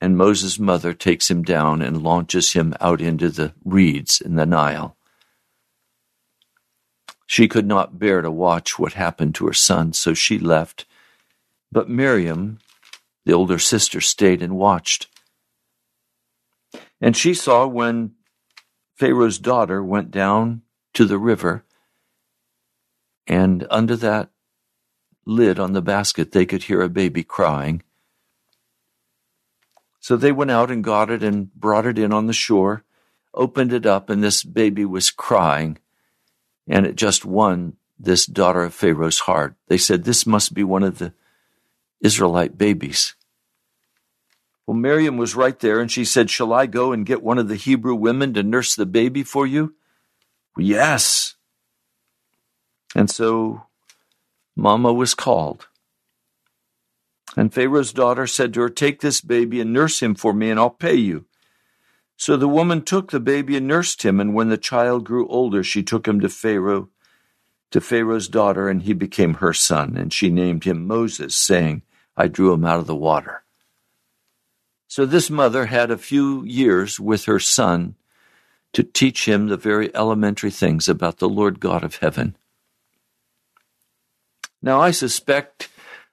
And 0.00 0.16
Moses' 0.16 0.58
mother 0.58 0.94
takes 0.94 1.30
him 1.30 1.42
down 1.42 1.82
and 1.82 2.02
launches 2.02 2.54
him 2.54 2.74
out 2.80 3.00
into 3.00 3.28
the 3.28 3.52
reeds 3.64 4.20
in 4.20 4.36
the 4.36 4.46
Nile. 4.46 4.96
She 7.26 7.48
could 7.48 7.66
not 7.66 7.98
bear 7.98 8.20
to 8.20 8.30
watch 8.30 8.78
what 8.78 8.94
happened 8.94 9.34
to 9.36 9.46
her 9.46 9.52
son, 9.52 9.92
so 9.92 10.12
she 10.12 10.38
left. 10.38 10.86
But 11.72 11.88
Miriam, 11.88 12.58
the 13.24 13.32
older 13.32 13.58
sister, 13.58 14.02
stayed 14.02 14.42
and 14.42 14.56
watched. 14.56 15.08
And 17.00 17.16
she 17.16 17.32
saw 17.32 17.66
when 17.66 18.12
Pharaoh's 18.94 19.38
daughter 19.38 19.82
went 19.82 20.10
down 20.10 20.62
to 20.92 21.06
the 21.06 21.18
river, 21.18 21.64
and 23.26 23.66
under 23.70 23.96
that 23.96 24.28
lid 25.24 25.58
on 25.58 25.72
the 25.72 25.80
basket, 25.80 26.32
they 26.32 26.44
could 26.44 26.64
hear 26.64 26.82
a 26.82 26.90
baby 26.90 27.24
crying. 27.24 27.82
So 29.98 30.16
they 30.16 30.32
went 30.32 30.50
out 30.50 30.70
and 30.70 30.84
got 30.84 31.10
it 31.10 31.22
and 31.22 31.52
brought 31.54 31.86
it 31.86 31.98
in 31.98 32.12
on 32.12 32.26
the 32.26 32.32
shore, 32.32 32.84
opened 33.32 33.72
it 33.72 33.86
up, 33.86 34.10
and 34.10 34.22
this 34.22 34.44
baby 34.44 34.84
was 34.84 35.10
crying. 35.10 35.78
And 36.68 36.84
it 36.84 36.96
just 36.96 37.24
won 37.24 37.76
this 37.98 38.26
daughter 38.26 38.64
of 38.64 38.74
Pharaoh's 38.74 39.20
heart. 39.20 39.54
They 39.68 39.78
said, 39.78 40.04
This 40.04 40.26
must 40.26 40.52
be 40.54 40.64
one 40.64 40.82
of 40.82 40.98
the 40.98 41.14
Israelite 42.02 42.58
babies. 42.58 43.14
Well, 44.66 44.76
Miriam 44.76 45.16
was 45.16 45.34
right 45.34 45.58
there 45.58 45.80
and 45.80 45.90
she 45.90 46.04
said, 46.04 46.30
Shall 46.30 46.52
I 46.52 46.66
go 46.66 46.92
and 46.92 47.06
get 47.06 47.22
one 47.22 47.38
of 47.38 47.48
the 47.48 47.56
Hebrew 47.56 47.94
women 47.94 48.34
to 48.34 48.42
nurse 48.42 48.74
the 48.74 48.86
baby 48.86 49.22
for 49.22 49.46
you? 49.46 49.74
Yes. 50.56 51.36
And 52.94 53.10
so 53.10 53.62
Mama 54.56 54.92
was 54.92 55.14
called. 55.14 55.68
And 57.36 57.52
Pharaoh's 57.52 57.92
daughter 57.92 58.26
said 58.26 58.52
to 58.54 58.60
her, 58.60 58.68
Take 58.68 59.00
this 59.00 59.20
baby 59.20 59.60
and 59.60 59.72
nurse 59.72 60.02
him 60.02 60.14
for 60.14 60.34
me, 60.34 60.50
and 60.50 60.60
I'll 60.60 60.70
pay 60.70 60.94
you. 60.94 61.24
So 62.16 62.36
the 62.36 62.48
woman 62.48 62.82
took 62.82 63.10
the 63.10 63.20
baby 63.20 63.56
and 63.56 63.66
nursed 63.66 64.04
him, 64.04 64.20
and 64.20 64.34
when 64.34 64.50
the 64.50 64.58
child 64.58 65.04
grew 65.04 65.26
older, 65.28 65.64
she 65.64 65.82
took 65.82 66.06
him 66.06 66.20
to 66.20 66.28
Pharaoh, 66.28 66.90
to 67.70 67.80
Pharaoh's 67.80 68.28
daughter, 68.28 68.68
and 68.68 68.82
he 68.82 68.92
became 68.92 69.34
her 69.34 69.54
son, 69.54 69.96
and 69.96 70.12
she 70.12 70.28
named 70.28 70.64
him 70.64 70.86
Moses, 70.86 71.34
saying, 71.34 71.82
I 72.16 72.28
drew 72.28 72.52
him 72.52 72.64
out 72.64 72.78
of 72.78 72.86
the 72.86 72.96
water. 72.96 73.44
So 74.88 75.06
this 75.06 75.30
mother 75.30 75.66
had 75.66 75.90
a 75.90 75.96
few 75.96 76.44
years 76.44 77.00
with 77.00 77.24
her 77.24 77.38
son 77.38 77.94
to 78.74 78.82
teach 78.82 79.26
him 79.26 79.46
the 79.46 79.56
very 79.56 79.94
elementary 79.94 80.50
things 80.50 80.88
about 80.88 81.18
the 81.18 81.28
Lord 81.28 81.60
God 81.60 81.82
of 81.84 81.96
heaven. 81.96 82.36
Now, 84.60 84.80
I 84.80 84.90
suspect 84.90 85.68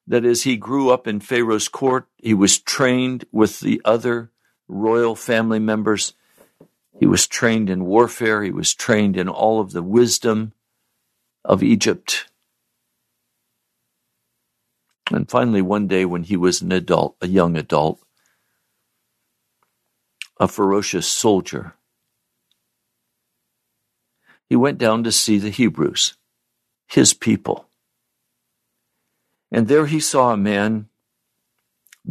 that 0.08 0.26
as 0.26 0.44
he 0.44 0.58
grew 0.58 0.90
up 0.90 1.08
in 1.08 1.20
Pharaoh's 1.20 1.68
court, 1.68 2.08
he 2.18 2.34
was 2.34 2.58
trained 2.58 3.26
with 3.32 3.60
the 3.60 3.82
other 3.86 4.32
royal 4.68 5.16
family 5.16 5.60
members. 5.60 6.14
He 7.00 7.06
was 7.06 7.28
trained 7.28 7.70
in 7.70 7.86
warfare. 7.86 8.44
He 8.44 8.52
was 8.52 8.74
trained 8.74 9.18
in 9.18 9.28
all 9.28 9.60
of 9.60 9.72
the 9.72 9.84
wisdom 9.84 10.54
of 11.46 11.62
Egypt. 11.62 12.29
And 15.12 15.30
finally, 15.30 15.62
one 15.62 15.88
day 15.88 16.06
when 16.06 16.24
he 16.24 16.38
was 16.38 16.62
an 16.62 16.72
adult, 16.72 17.16
a 17.22 17.28
young 17.28 17.58
adult, 17.58 18.00
a 20.40 20.48
ferocious 20.48 21.08
soldier, 21.08 21.74
he 24.48 24.56
went 24.56 24.78
down 24.78 25.04
to 25.04 25.12
see 25.12 25.38
the 25.38 25.50
Hebrews, 25.50 26.16
his 26.88 27.14
people. 27.14 27.68
And 29.52 29.68
there 29.68 29.88
he 29.88 30.00
saw 30.00 30.32
a 30.32 30.38
man 30.38 30.90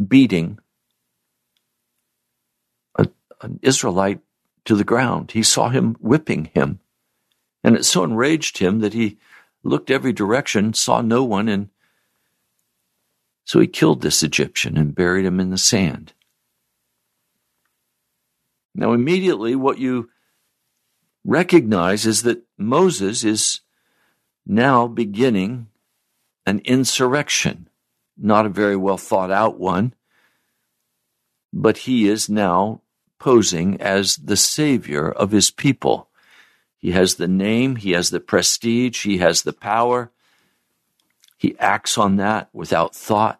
beating 0.07 0.59
a, 2.97 3.07
an 3.41 3.59
Israelite 3.61 4.19
to 4.65 4.75
the 4.75 4.83
ground. 4.83 5.31
He 5.31 5.43
saw 5.43 5.69
him 5.69 5.95
whipping 5.99 6.51
him. 6.53 6.79
And 7.63 7.75
it 7.75 7.85
so 7.85 8.03
enraged 8.03 8.59
him 8.59 8.79
that 8.79 8.93
he 8.93 9.17
looked 9.63 9.91
every 9.91 10.13
direction, 10.13 10.73
saw 10.73 11.01
no 11.01 11.23
one, 11.23 11.49
and 11.49 11.69
so 13.49 13.59
he 13.59 13.65
killed 13.65 14.03
this 14.03 14.21
Egyptian 14.21 14.77
and 14.77 14.93
buried 14.93 15.25
him 15.25 15.39
in 15.39 15.49
the 15.49 15.57
sand. 15.57 16.13
Now, 18.75 18.93
immediately, 18.93 19.55
what 19.55 19.79
you 19.79 20.11
recognize 21.25 22.05
is 22.05 22.21
that 22.21 22.43
Moses 22.59 23.23
is 23.23 23.61
now 24.45 24.87
beginning 24.87 25.65
an 26.45 26.61
insurrection, 26.63 27.67
not 28.15 28.45
a 28.45 28.49
very 28.49 28.75
well 28.75 28.97
thought 28.97 29.31
out 29.31 29.59
one, 29.59 29.95
but 31.51 31.77
he 31.77 32.07
is 32.07 32.29
now 32.29 32.81
posing 33.17 33.81
as 33.81 34.17
the 34.17 34.37
savior 34.37 35.11
of 35.11 35.31
his 35.31 35.49
people. 35.49 36.07
He 36.77 36.91
has 36.91 37.15
the 37.15 37.27
name, 37.27 37.77
he 37.77 37.93
has 37.93 38.11
the 38.11 38.19
prestige, 38.19 39.05
he 39.05 39.17
has 39.17 39.41
the 39.41 39.53
power. 39.53 40.11
He 41.39 41.57
acts 41.57 41.97
on 41.97 42.17
that 42.17 42.49
without 42.51 42.93
thought. 42.93 43.39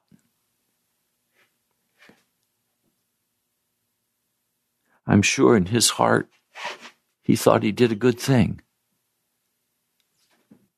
I'm 5.09 5.23
sure 5.23 5.57
in 5.57 5.65
his 5.65 5.89
heart, 5.89 6.29
he 7.23 7.35
thought 7.35 7.63
he 7.63 7.71
did 7.71 7.91
a 7.91 7.95
good 7.95 8.19
thing. 8.19 8.61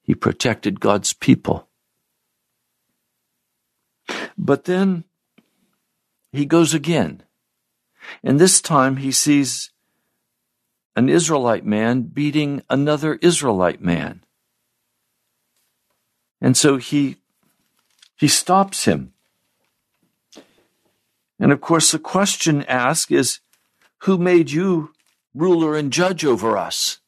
He 0.04 0.16
protected 0.16 0.80
God's 0.80 1.12
people. 1.12 1.68
But 4.38 4.64
then 4.64 5.04
he 6.32 6.46
goes 6.46 6.74
again. 6.74 7.24
And 8.24 8.40
this 8.40 8.62
time 8.62 8.98
he 8.98 9.12
sees 9.12 9.72
an 10.96 11.10
Israelite 11.10 11.66
man 11.66 12.04
beating 12.04 12.64
another 12.70 13.16
Israelite 13.16 13.82
man. 13.82 14.24
And 16.40 16.56
so 16.56 16.78
he, 16.78 17.18
he 18.16 18.30
stops 18.30 18.86
him. 18.86 19.12
And 21.38 21.52
of 21.52 21.60
course, 21.60 21.92
the 21.92 22.00
question 22.00 22.64
asked 22.64 23.12
is, 23.12 23.42
Who 24.04 24.18
made 24.18 24.52
you 24.52 24.94
ruler 25.34 25.76
and 25.76 25.94
judge 25.94 26.26
over 26.26 26.58
us? 26.58 27.00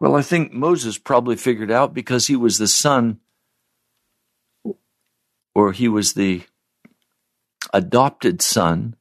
Well, 0.00 0.14
I 0.14 0.22
think 0.22 0.52
Moses 0.52 0.98
probably 0.98 1.36
figured 1.36 1.70
out 1.70 1.94
because 1.94 2.26
he 2.26 2.36
was 2.36 2.58
the 2.58 2.68
son 2.68 3.20
or 5.54 5.72
he 5.72 5.88
was 5.88 6.12
the 6.12 6.42
adopted 7.72 8.40
son 8.40 8.94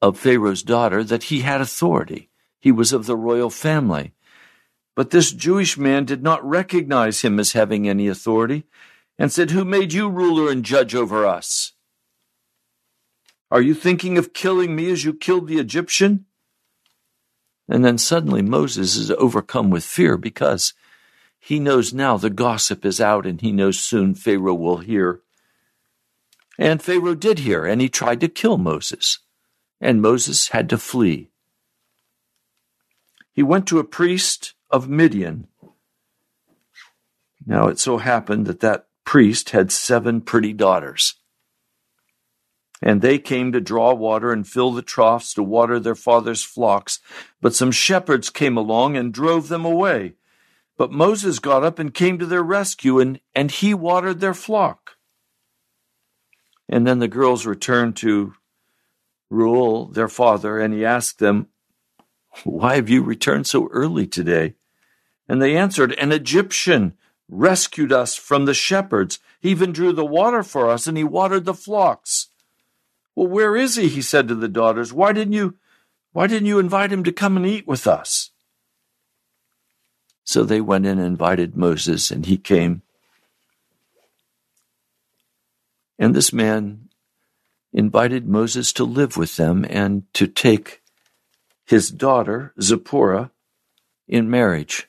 of 0.00 0.18
Pharaoh's 0.18 0.64
daughter, 0.64 1.04
that 1.04 1.24
he 1.24 1.40
had 1.42 1.60
authority. 1.60 2.28
He 2.58 2.72
was 2.72 2.92
of 2.92 3.06
the 3.06 3.16
royal 3.16 3.50
family. 3.50 4.14
But 4.96 5.10
this 5.10 5.30
Jewish 5.30 5.78
man 5.78 6.04
did 6.04 6.22
not 6.22 6.44
recognize 6.44 7.22
him 7.22 7.38
as 7.38 7.52
having 7.52 7.88
any 7.88 8.08
authority 8.08 8.64
and 9.16 9.30
said, 9.30 9.52
Who 9.52 9.64
made 9.64 9.92
you 9.92 10.08
ruler 10.08 10.50
and 10.50 10.64
judge 10.64 10.94
over 10.94 11.24
us? 11.24 11.71
Are 13.52 13.60
you 13.60 13.74
thinking 13.74 14.16
of 14.16 14.32
killing 14.32 14.74
me 14.74 14.90
as 14.90 15.04
you 15.04 15.12
killed 15.12 15.46
the 15.46 15.58
Egyptian? 15.58 16.24
And 17.68 17.84
then 17.84 17.98
suddenly 17.98 18.40
Moses 18.40 18.96
is 18.96 19.10
overcome 19.10 19.68
with 19.68 19.84
fear 19.84 20.16
because 20.16 20.72
he 21.38 21.60
knows 21.60 21.92
now 21.92 22.16
the 22.16 22.30
gossip 22.30 22.86
is 22.86 22.98
out 22.98 23.26
and 23.26 23.42
he 23.42 23.52
knows 23.52 23.78
soon 23.78 24.14
Pharaoh 24.14 24.54
will 24.54 24.78
hear. 24.78 25.20
And 26.58 26.80
Pharaoh 26.80 27.14
did 27.14 27.40
hear, 27.40 27.66
and 27.66 27.82
he 27.82 27.90
tried 27.90 28.20
to 28.20 28.28
kill 28.28 28.56
Moses. 28.56 29.18
And 29.82 30.00
Moses 30.00 30.48
had 30.48 30.70
to 30.70 30.78
flee. 30.78 31.28
He 33.34 33.42
went 33.42 33.66
to 33.66 33.78
a 33.78 33.84
priest 33.84 34.54
of 34.70 34.88
Midian. 34.88 35.46
Now 37.44 37.66
it 37.66 37.78
so 37.78 37.98
happened 37.98 38.46
that 38.46 38.60
that 38.60 38.86
priest 39.04 39.50
had 39.50 39.70
seven 39.70 40.22
pretty 40.22 40.54
daughters. 40.54 41.16
And 42.82 43.00
they 43.00 43.18
came 43.18 43.52
to 43.52 43.60
draw 43.60 43.94
water 43.94 44.32
and 44.32 44.46
fill 44.46 44.72
the 44.72 44.82
troughs 44.82 45.34
to 45.34 45.42
water 45.42 45.78
their 45.78 45.94
father's 45.94 46.42
flocks. 46.42 46.98
But 47.40 47.54
some 47.54 47.70
shepherds 47.70 48.28
came 48.28 48.56
along 48.56 48.96
and 48.96 49.14
drove 49.14 49.48
them 49.48 49.64
away. 49.64 50.14
But 50.76 50.90
Moses 50.90 51.38
got 51.38 51.62
up 51.62 51.78
and 51.78 51.94
came 51.94 52.18
to 52.18 52.26
their 52.26 52.42
rescue, 52.42 52.98
and, 52.98 53.20
and 53.34 53.50
he 53.50 53.72
watered 53.72 54.20
their 54.20 54.34
flock. 54.34 54.96
And 56.68 56.86
then 56.86 56.98
the 56.98 57.08
girls 57.08 57.46
returned 57.46 57.96
to 57.96 58.34
Reuel, 59.30 59.86
their 59.86 60.08
father, 60.08 60.58
and 60.58 60.74
he 60.74 60.84
asked 60.84 61.18
them, 61.18 61.48
Why 62.44 62.76
have 62.76 62.88
you 62.88 63.02
returned 63.02 63.46
so 63.46 63.68
early 63.68 64.06
today? 64.06 64.54
And 65.28 65.40
they 65.40 65.56
answered, 65.56 65.92
An 65.92 66.12
Egyptian 66.12 66.94
rescued 67.28 67.92
us 67.92 68.16
from 68.16 68.44
the 68.44 68.54
shepherds. 68.54 69.18
He 69.40 69.50
even 69.50 69.72
drew 69.72 69.92
the 69.92 70.04
water 70.04 70.42
for 70.42 70.68
us, 70.68 70.86
and 70.86 70.96
he 70.96 71.04
watered 71.04 71.44
the 71.44 71.54
flocks. 71.54 72.28
Well, 73.14 73.28
where 73.28 73.56
is 73.56 73.76
he? 73.76 73.88
He 73.88 74.02
said 74.02 74.28
to 74.28 74.34
the 74.34 74.48
daughters. 74.48 74.92
Why 74.92 75.12
didn't 75.12 75.34
you 75.34 75.56
why 76.12 76.26
didn't 76.26 76.46
you 76.46 76.58
invite 76.58 76.92
him 76.92 77.04
to 77.04 77.12
come 77.12 77.36
and 77.36 77.46
eat 77.46 77.66
with 77.66 77.86
us? 77.86 78.30
So 80.24 80.44
they 80.44 80.60
went 80.60 80.86
in 80.86 80.98
and 80.98 81.06
invited 81.06 81.56
Moses, 81.56 82.10
and 82.10 82.26
he 82.26 82.36
came. 82.36 82.82
And 85.98 86.14
this 86.14 86.32
man 86.32 86.88
invited 87.72 88.28
Moses 88.28 88.72
to 88.74 88.84
live 88.84 89.16
with 89.16 89.36
them 89.36 89.64
and 89.68 90.04
to 90.14 90.26
take 90.26 90.82
his 91.64 91.90
daughter, 91.90 92.52
Zipporah, 92.60 93.30
in 94.06 94.30
marriage. 94.30 94.88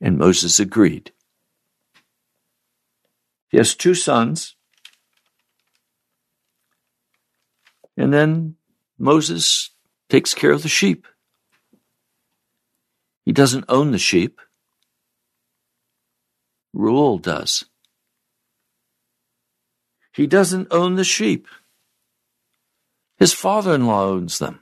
And 0.00 0.18
Moses 0.18 0.58
agreed. 0.58 1.12
He 3.48 3.58
has 3.58 3.74
two 3.74 3.94
sons. 3.94 4.56
And 7.96 8.12
then 8.12 8.56
Moses 8.98 9.70
takes 10.08 10.34
care 10.34 10.52
of 10.52 10.62
the 10.62 10.68
sheep. 10.68 11.06
He 13.24 13.32
doesn't 13.32 13.66
own 13.68 13.92
the 13.92 13.98
sheep. 13.98 14.40
Reuel 16.72 17.18
does. 17.18 17.64
He 20.14 20.26
doesn't 20.26 20.68
own 20.70 20.96
the 20.96 21.04
sheep. 21.04 21.46
His 23.18 23.32
father 23.32 23.74
in 23.74 23.86
law 23.86 24.04
owns 24.04 24.38
them. 24.38 24.60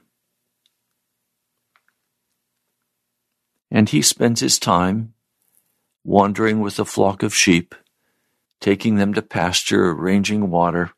And 3.69 3.89
he 3.89 4.01
spends 4.01 4.41
his 4.41 4.59
time 4.59 5.13
wandering 6.03 6.59
with 6.59 6.77
a 6.79 6.85
flock 6.85 7.23
of 7.23 7.33
sheep, 7.33 7.73
taking 8.59 8.95
them 8.95 9.13
to 9.13 9.21
pasture, 9.21 9.91
arranging 9.91 10.49
water. 10.49 10.91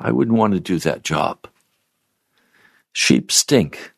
I 0.00 0.12
wouldn't 0.12 0.38
want 0.38 0.54
to 0.54 0.60
do 0.60 0.78
that 0.78 1.04
job. 1.04 1.46
Sheep 2.92 3.30
stink, 3.30 3.92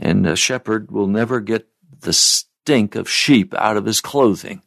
and 0.00 0.26
a 0.26 0.36
shepherd 0.36 0.90
will 0.90 1.06
never 1.06 1.40
get 1.40 1.68
the 2.00 2.14
stink 2.14 2.94
of 2.96 3.10
sheep 3.10 3.52
out 3.54 3.76
of 3.76 3.84
his 3.84 4.00
clothing. 4.00 4.62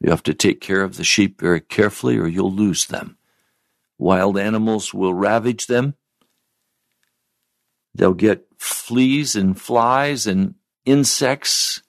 You 0.00 0.10
have 0.10 0.24
to 0.24 0.34
take 0.34 0.60
care 0.60 0.82
of 0.82 0.96
the 0.96 1.04
sheep 1.04 1.40
very 1.40 1.60
carefully 1.60 2.18
or 2.18 2.26
you'll 2.26 2.52
lose 2.52 2.86
them. 2.86 3.16
Wild 3.98 4.36
animals 4.36 4.92
will 4.92 5.14
ravage 5.14 5.68
them. 5.68 5.94
They'll 7.94 8.12
get 8.12 8.46
fleas 8.58 9.34
and 9.34 9.58
flies 9.58 10.26
and 10.26 10.54
insects, 10.84 11.82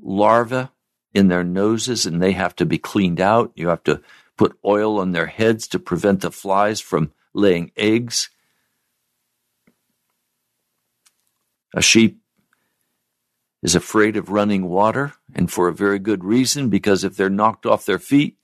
larvae 0.00 0.68
in 1.16 1.28
their 1.28 1.42
noses, 1.42 2.04
and 2.04 2.22
they 2.22 2.32
have 2.32 2.54
to 2.56 2.66
be 2.66 2.76
cleaned 2.76 3.20
out. 3.20 3.50
You 3.54 3.68
have 3.68 3.82
to 3.84 4.02
put 4.36 4.58
oil 4.64 5.00
on 5.00 5.12
their 5.12 5.26
heads 5.26 5.66
to 5.68 5.78
prevent 5.78 6.20
the 6.20 6.30
flies 6.30 6.78
from 6.78 7.12
laying 7.32 7.72
eggs. 7.74 8.28
A 11.74 11.80
sheep 11.80 12.20
is 13.62 13.74
afraid 13.74 14.18
of 14.18 14.28
running 14.28 14.68
water, 14.68 15.14
and 15.34 15.50
for 15.50 15.68
a 15.68 15.74
very 15.74 15.98
good 15.98 16.22
reason, 16.22 16.68
because 16.68 17.02
if 17.02 17.16
they're 17.16 17.30
knocked 17.30 17.64
off 17.64 17.86
their 17.86 17.98
feet 17.98 18.36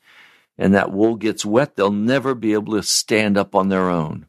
and 0.56 0.72
that 0.74 0.92
wool 0.92 1.16
gets 1.16 1.44
wet, 1.44 1.76
they'll 1.76 1.92
never 1.92 2.35
be 2.35 2.54
able 2.54 2.72
to 2.72 2.82
stand 2.82 3.37
up 3.37 3.54
on 3.54 3.68
their 3.68 3.90
own. 3.90 4.26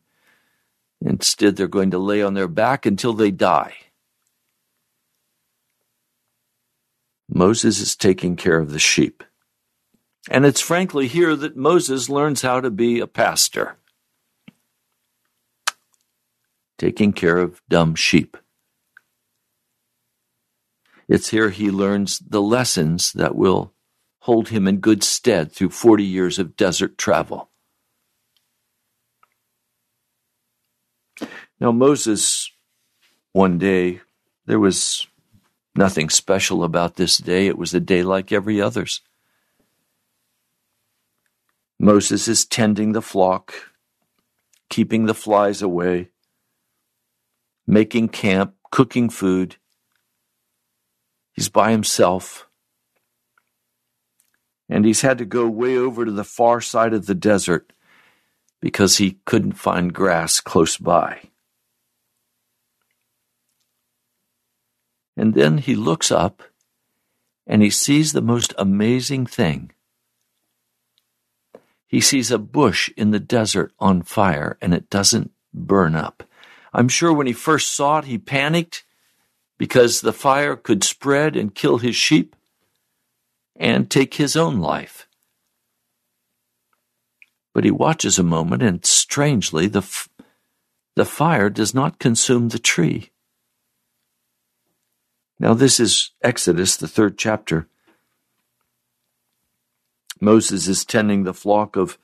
Instead, 0.99 1.55
they're 1.55 1.67
going 1.67 1.91
to 1.91 1.97
lay 1.97 2.21
on 2.21 2.33
their 2.33 2.47
back 2.49 2.85
until 2.85 3.13
they 3.13 3.31
die. 3.31 3.73
Moses 7.29 7.79
is 7.79 7.95
taking 7.95 8.35
care 8.35 8.59
of 8.59 8.71
the 8.71 8.79
sheep. 8.79 9.23
And 10.29 10.45
it's 10.45 10.61
frankly 10.61 11.07
here 11.07 11.35
that 11.35 11.57
Moses 11.57 12.09
learns 12.09 12.41
how 12.41 12.61
to 12.61 12.71
be 12.71 12.99
a 12.99 13.07
pastor, 13.07 13.77
taking 16.77 17.11
care 17.11 17.37
of 17.37 17.61
dumb 17.67 17.95
sheep. 17.95 18.37
It's 21.09 21.29
here 21.29 21.49
he 21.49 21.69
learns 21.69 22.19
the 22.19 22.41
lessons 22.41 23.11
that 23.13 23.35
will 23.35 23.73
hold 24.19 24.49
him 24.49 24.67
in 24.67 24.77
good 24.77 25.03
stead 25.03 25.51
through 25.51 25.69
40 25.69 26.03
years 26.03 26.39
of 26.39 26.55
desert 26.55 26.97
travel. 26.97 27.49
Now, 31.59 31.73
Moses, 31.73 32.49
one 33.33 33.57
day, 33.57 34.01
there 34.45 34.59
was 34.59 35.07
nothing 35.75 36.09
special 36.09 36.63
about 36.63 36.95
this 36.95 37.17
day. 37.17 37.47
It 37.47 37.57
was 37.57 37.73
a 37.73 37.79
day 37.79 38.03
like 38.03 38.31
every 38.31 38.61
others. 38.61 39.01
Moses 41.79 42.27
is 42.27 42.45
tending 42.45 42.93
the 42.93 43.01
flock, 43.01 43.53
keeping 44.69 45.05
the 45.05 45.13
flies 45.13 45.61
away, 45.61 46.09
making 47.67 48.09
camp, 48.09 48.53
cooking 48.71 49.09
food. 49.09 49.57
He's 51.33 51.49
by 51.49 51.71
himself. 51.71 52.47
And 54.69 54.85
he's 54.85 55.01
had 55.01 55.17
to 55.17 55.25
go 55.25 55.47
way 55.47 55.77
over 55.77 56.05
to 56.05 56.11
the 56.11 56.23
far 56.23 56.61
side 56.61 56.93
of 56.93 57.05
the 57.05 57.15
desert 57.15 57.73
because 58.61 58.97
he 58.97 59.19
couldn't 59.25 59.53
find 59.53 59.93
grass 59.93 60.39
close 60.39 60.77
by. 60.77 61.29
And 65.15 65.33
then 65.33 65.59
he 65.59 65.75
looks 65.75 66.11
up 66.11 66.43
and 67.45 67.61
he 67.61 67.69
sees 67.69 68.13
the 68.13 68.21
most 68.21 68.53
amazing 68.57 69.25
thing. 69.25 69.71
He 71.87 72.01
sees 72.01 72.31
a 72.31 72.39
bush 72.39 72.89
in 72.97 73.11
the 73.11 73.19
desert 73.19 73.71
on 73.79 74.01
fire 74.01 74.57
and 74.61 74.73
it 74.73 74.89
doesn't 74.89 75.31
burn 75.53 75.95
up. 75.95 76.23
I'm 76.73 76.89
sure 76.89 77.13
when 77.13 77.27
he 77.27 77.33
first 77.33 77.75
saw 77.75 77.99
it, 77.99 78.05
he 78.05 78.17
panicked 78.17 78.83
because 79.59 80.01
the 80.01 80.13
fire 80.13 80.55
could 80.55 80.83
spread 80.83 81.35
and 81.35 81.53
kill 81.53 81.77
his 81.77 81.95
sheep 81.95 82.35
and 83.55 83.89
take 83.89 84.15
his 84.15 84.35
own 84.35 84.59
life. 84.59 85.07
But 87.53 87.63
he 87.63 87.71
watches 87.71 88.17
a 88.17 88.23
moment, 88.23 88.63
and 88.63 88.83
strangely, 88.83 89.67
the, 89.67 89.79
f- 89.79 90.09
the 90.95 91.05
fire 91.05 91.51
does 91.51 91.73
not 91.73 91.99
consume 91.99 92.49
the 92.49 92.57
tree. 92.57 93.11
Now, 95.39 95.53
this 95.53 95.79
is 95.79 96.11
Exodus, 96.21 96.77
the 96.77 96.87
third 96.87 97.17
chapter. 97.17 97.67
Moses 100.21 100.67
is 100.67 100.85
tending 100.85 101.23
the 101.23 101.33
flock 101.33 101.75
of, 101.75 101.97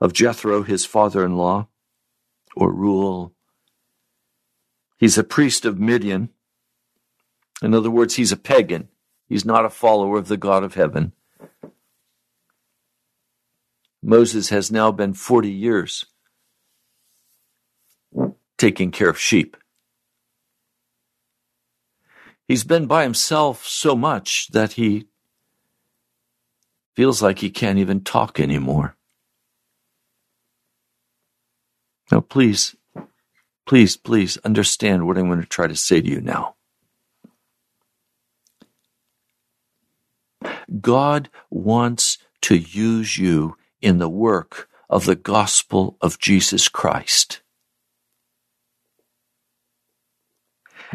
of 0.00 0.12
Jethro, 0.12 0.62
his 0.62 0.84
father 0.84 1.24
in 1.24 1.36
law, 1.36 1.68
or 2.56 2.72
Reuel. 2.72 3.32
He's 4.98 5.16
a 5.16 5.24
priest 5.24 5.64
of 5.64 5.78
Midian. 5.78 6.30
In 7.62 7.74
other 7.74 7.90
words, 7.90 8.16
he's 8.16 8.32
a 8.32 8.36
pagan. 8.36 8.88
He's 9.28 9.44
not 9.44 9.64
a 9.64 9.70
follower 9.70 10.18
of 10.18 10.28
the 10.28 10.36
God 10.36 10.64
of 10.64 10.74
heaven. 10.74 11.12
Moses 14.02 14.48
has 14.48 14.72
now 14.72 14.90
been 14.90 15.12
40 15.12 15.50
years 15.50 16.06
taking 18.58 18.90
care 18.90 19.08
of 19.08 19.18
sheep. 19.18 19.56
He's 22.50 22.64
been 22.64 22.86
by 22.86 23.04
himself 23.04 23.64
so 23.64 23.94
much 23.94 24.48
that 24.48 24.72
he 24.72 25.06
feels 26.96 27.22
like 27.22 27.38
he 27.38 27.48
can't 27.48 27.78
even 27.78 28.00
talk 28.00 28.40
anymore. 28.40 28.96
Now, 32.10 32.22
please, 32.22 32.74
please, 33.68 33.96
please 33.96 34.36
understand 34.38 35.06
what 35.06 35.16
I'm 35.16 35.28
going 35.28 35.40
to 35.40 35.46
try 35.46 35.68
to 35.68 35.76
say 35.76 36.00
to 36.00 36.08
you 36.08 36.20
now. 36.20 36.56
God 40.80 41.30
wants 41.50 42.18
to 42.40 42.56
use 42.56 43.16
you 43.16 43.56
in 43.80 43.98
the 43.98 44.08
work 44.08 44.68
of 44.88 45.04
the 45.04 45.14
gospel 45.14 45.96
of 46.00 46.18
Jesus 46.18 46.68
Christ. 46.68 47.42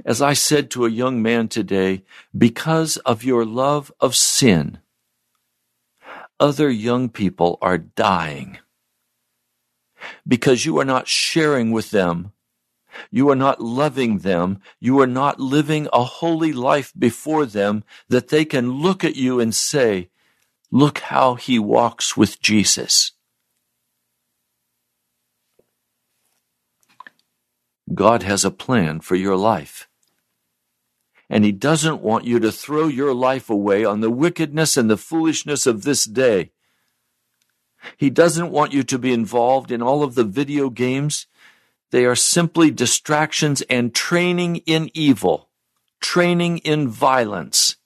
As 0.03 0.21
I 0.21 0.33
said 0.33 0.69
to 0.71 0.85
a 0.85 0.89
young 0.89 1.21
man 1.21 1.47
today, 1.47 2.03
because 2.37 2.97
of 2.97 3.23
your 3.23 3.45
love 3.45 3.91
of 3.99 4.15
sin, 4.15 4.79
other 6.39 6.69
young 6.69 7.09
people 7.09 7.57
are 7.61 7.77
dying 7.77 8.57
because 10.27 10.65
you 10.65 10.77
are 10.79 10.85
not 10.85 11.07
sharing 11.07 11.71
with 11.71 11.91
them 11.91 12.33
you 13.11 13.29
are 13.29 13.35
not 13.35 13.61
loving 13.61 14.19
them. 14.19 14.59
You 14.79 14.99
are 14.99 15.07
not 15.07 15.39
living 15.39 15.87
a 15.91 16.03
holy 16.03 16.53
life 16.53 16.93
before 16.97 17.45
them 17.45 17.83
that 18.09 18.29
they 18.29 18.45
can 18.45 18.71
look 18.71 19.03
at 19.03 19.15
you 19.15 19.39
and 19.39 19.53
say, 19.53 20.09
Look 20.71 20.99
how 20.99 21.35
he 21.35 21.59
walks 21.59 22.17
with 22.17 22.41
Jesus. 22.41 23.11
God 27.93 28.23
has 28.23 28.43
a 28.43 28.51
plan 28.51 28.99
for 28.99 29.15
your 29.15 29.37
life. 29.37 29.87
And 31.29 31.43
He 31.43 31.51
doesn't 31.51 32.01
want 32.01 32.25
you 32.25 32.39
to 32.39 32.51
throw 32.51 32.87
your 32.87 33.13
life 33.13 33.49
away 33.49 33.85
on 33.85 34.01
the 34.01 34.11
wickedness 34.11 34.77
and 34.77 34.89
the 34.89 34.97
foolishness 34.97 35.65
of 35.65 35.83
this 35.83 36.05
day. 36.05 36.51
He 37.97 38.09
doesn't 38.09 38.51
want 38.51 38.73
you 38.73 38.83
to 38.83 38.97
be 38.97 39.13
involved 39.13 39.71
in 39.71 39.81
all 39.81 40.03
of 40.03 40.15
the 40.15 40.23
video 40.23 40.69
games 40.69 41.27
they 41.91 42.05
are 42.05 42.15
simply 42.15 42.71
distractions 42.71 43.61
and 43.69 43.95
training 43.95 44.57
in 44.65 44.89
evil, 44.93 45.49
training 46.01 46.57
in 46.59 46.89
violence, 46.89 47.77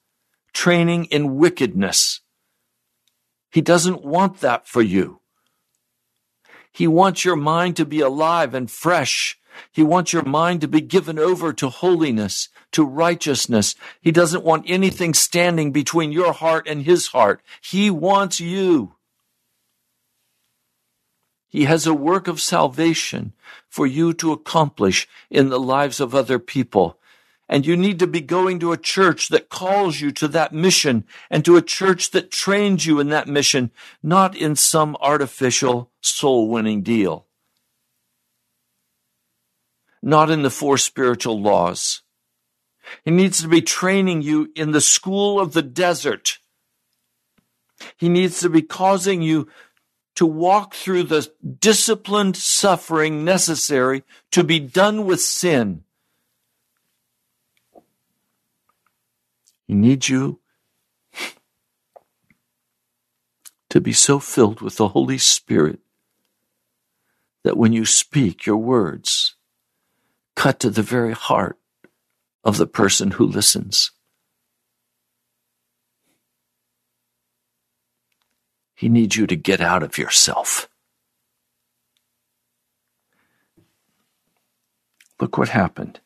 training 0.53 1.05
in 1.05 1.35
wickedness. 1.35 2.21
He 3.51 3.61
doesn't 3.61 4.03
want 4.03 4.39
that 4.39 4.67
for 4.67 4.81
you. 4.81 5.21
He 6.71 6.87
wants 6.87 7.25
your 7.25 7.35
mind 7.35 7.75
to 7.77 7.85
be 7.85 7.99
alive 7.99 8.53
and 8.53 8.71
fresh. 8.71 9.38
He 9.71 9.83
wants 9.83 10.13
your 10.13 10.23
mind 10.23 10.61
to 10.61 10.67
be 10.67 10.81
given 10.81 11.19
over 11.19 11.53
to 11.53 11.69
holiness, 11.69 12.49
to 12.71 12.83
righteousness. 12.83 13.75
He 14.01 14.11
doesn't 14.11 14.43
want 14.43 14.69
anything 14.69 15.13
standing 15.13 15.71
between 15.71 16.11
your 16.11 16.33
heart 16.33 16.67
and 16.67 16.83
his 16.83 17.07
heart. 17.07 17.41
He 17.61 17.89
wants 17.89 18.39
you. 18.39 18.95
He 21.49 21.65
has 21.65 21.87
a 21.87 21.93
work 21.93 22.27
of 22.27 22.39
salvation 22.39 23.33
for 23.67 23.87
you 23.87 24.13
to 24.13 24.31
accomplish 24.31 25.07
in 25.29 25.49
the 25.49 25.59
lives 25.59 25.99
of 25.99 26.13
other 26.13 26.37
people. 26.37 26.99
And 27.51 27.65
you 27.65 27.75
need 27.75 27.97
to 27.97 28.07
be 28.07 28.21
going 28.21 28.59
to 28.59 28.71
a 28.71 28.77
church 28.77 29.29
that 29.29 29.49
calls 29.49 29.99
you 29.99 30.11
to 30.11 30.27
that 30.27 30.53
mission 30.53 31.05
and 31.31 31.43
to 31.45 31.57
a 31.57 31.63
church 31.63 32.11
that 32.11 32.29
trains 32.29 32.85
you 32.85 32.99
in 32.99 33.09
that 33.09 33.27
mission, 33.27 33.71
not 34.03 34.35
in 34.35 34.55
some 34.55 34.95
artificial 35.01 35.89
soul 35.99 36.47
winning 36.47 36.83
deal. 36.83 37.25
Not 40.01 40.29
in 40.29 40.43
the 40.43 40.49
four 40.49 40.77
spiritual 40.77 41.41
laws. 41.41 42.01
He 43.03 43.11
needs 43.11 43.41
to 43.41 43.47
be 43.47 43.61
training 43.61 44.21
you 44.21 44.51
in 44.55 44.71
the 44.71 44.81
school 44.81 45.39
of 45.39 45.53
the 45.53 45.61
desert. 45.61 46.39
He 47.97 48.09
needs 48.09 48.39
to 48.41 48.49
be 48.49 48.61
causing 48.61 49.21
you 49.21 49.47
to 50.15 50.25
walk 50.25 50.73
through 50.73 51.03
the 51.03 51.31
disciplined 51.59 52.35
suffering 52.35 53.23
necessary 53.23 54.03
to 54.31 54.43
be 54.43 54.59
done 54.59 55.05
with 55.05 55.21
sin. 55.21 55.83
He 59.67 59.75
needs 59.75 60.09
you 60.09 60.39
to 63.69 63.79
be 63.79 63.93
so 63.93 64.19
filled 64.19 64.61
with 64.61 64.77
the 64.77 64.89
Holy 64.89 65.19
Spirit 65.19 65.79
that 67.43 67.55
when 67.55 67.71
you 67.71 67.85
speak, 67.85 68.45
your 68.45 68.57
words 68.57 69.35
cut 70.39 70.57
to 70.57 70.69
the 70.69 70.81
very 70.81 71.11
heart 71.11 71.59
of 72.45 72.55
the 72.55 72.65
person 72.65 73.11
who 73.11 73.25
listens. 73.25 73.91
He 78.73 78.87
needs 78.87 79.17
you 79.17 79.27
to 79.27 79.35
get 79.35 79.59
out 79.59 79.83
of 79.83 79.97
yourself. 79.97 80.69
Look 85.19 85.37
what 85.37 85.49
happened. 85.49 85.99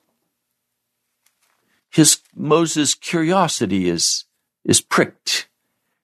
His 1.92 2.18
Moses' 2.36 2.96
curiosity 2.96 3.88
is, 3.88 4.26
is 4.66 4.82
pricked, 4.82 5.48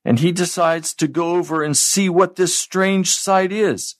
and 0.05 0.19
he 0.19 0.31
decides 0.31 0.93
to 0.93 1.07
go 1.07 1.31
over 1.31 1.63
and 1.63 1.75
see 1.75 2.09
what 2.09 2.35
this 2.35 2.55
strange 2.55 3.09
sight 3.09 3.51
is. 3.51 3.95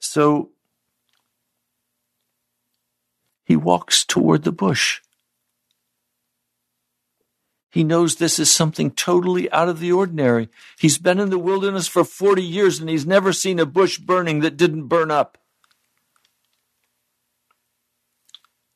So 0.00 0.50
he 3.48 3.56
walks 3.56 4.04
toward 4.04 4.44
the 4.44 4.52
bush. 4.52 5.00
He 7.70 7.82
knows 7.82 8.16
this 8.16 8.38
is 8.38 8.52
something 8.52 8.90
totally 8.90 9.50
out 9.50 9.70
of 9.70 9.80
the 9.80 9.90
ordinary. 9.90 10.50
He's 10.78 10.98
been 10.98 11.18
in 11.18 11.30
the 11.30 11.38
wilderness 11.38 11.88
for 11.88 12.04
40 12.04 12.42
years 12.42 12.78
and 12.78 12.90
he's 12.90 13.06
never 13.06 13.32
seen 13.32 13.58
a 13.58 13.64
bush 13.64 13.96
burning 13.96 14.40
that 14.40 14.58
didn't 14.58 14.88
burn 14.88 15.10
up. 15.10 15.38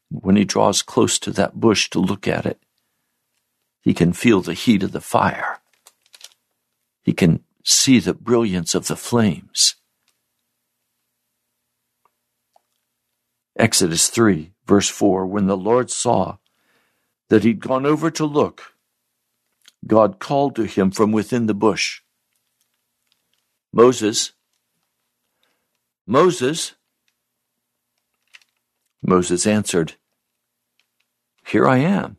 When 0.08 0.36
he 0.36 0.44
draws 0.46 0.80
close 0.80 1.18
to 1.18 1.30
that 1.32 1.60
bush 1.60 1.90
to 1.90 1.98
look 1.98 2.26
at 2.26 2.46
it, 2.46 2.58
he 3.82 3.92
can 3.92 4.14
feel 4.14 4.40
the 4.40 4.54
heat 4.54 4.82
of 4.82 4.92
the 4.92 5.02
fire. 5.02 5.58
He 7.02 7.12
can 7.12 7.44
see 7.62 7.98
the 7.98 8.14
brilliance 8.14 8.74
of 8.74 8.86
the 8.86 8.96
flames. 8.96 9.74
Exodus 13.62 14.08
3, 14.08 14.50
verse 14.66 14.88
4 14.88 15.24
When 15.24 15.46
the 15.46 15.56
Lord 15.56 15.88
saw 15.88 16.38
that 17.28 17.44
he'd 17.44 17.60
gone 17.60 17.86
over 17.86 18.10
to 18.10 18.24
look, 18.24 18.74
God 19.86 20.18
called 20.18 20.56
to 20.56 20.64
him 20.64 20.90
from 20.90 21.12
within 21.12 21.46
the 21.46 21.54
bush 21.54 22.00
Moses, 23.72 24.32
Moses. 26.08 26.74
Moses 29.00 29.46
answered, 29.46 29.94
Here 31.46 31.68
I 31.68 31.78
am. 31.78 32.16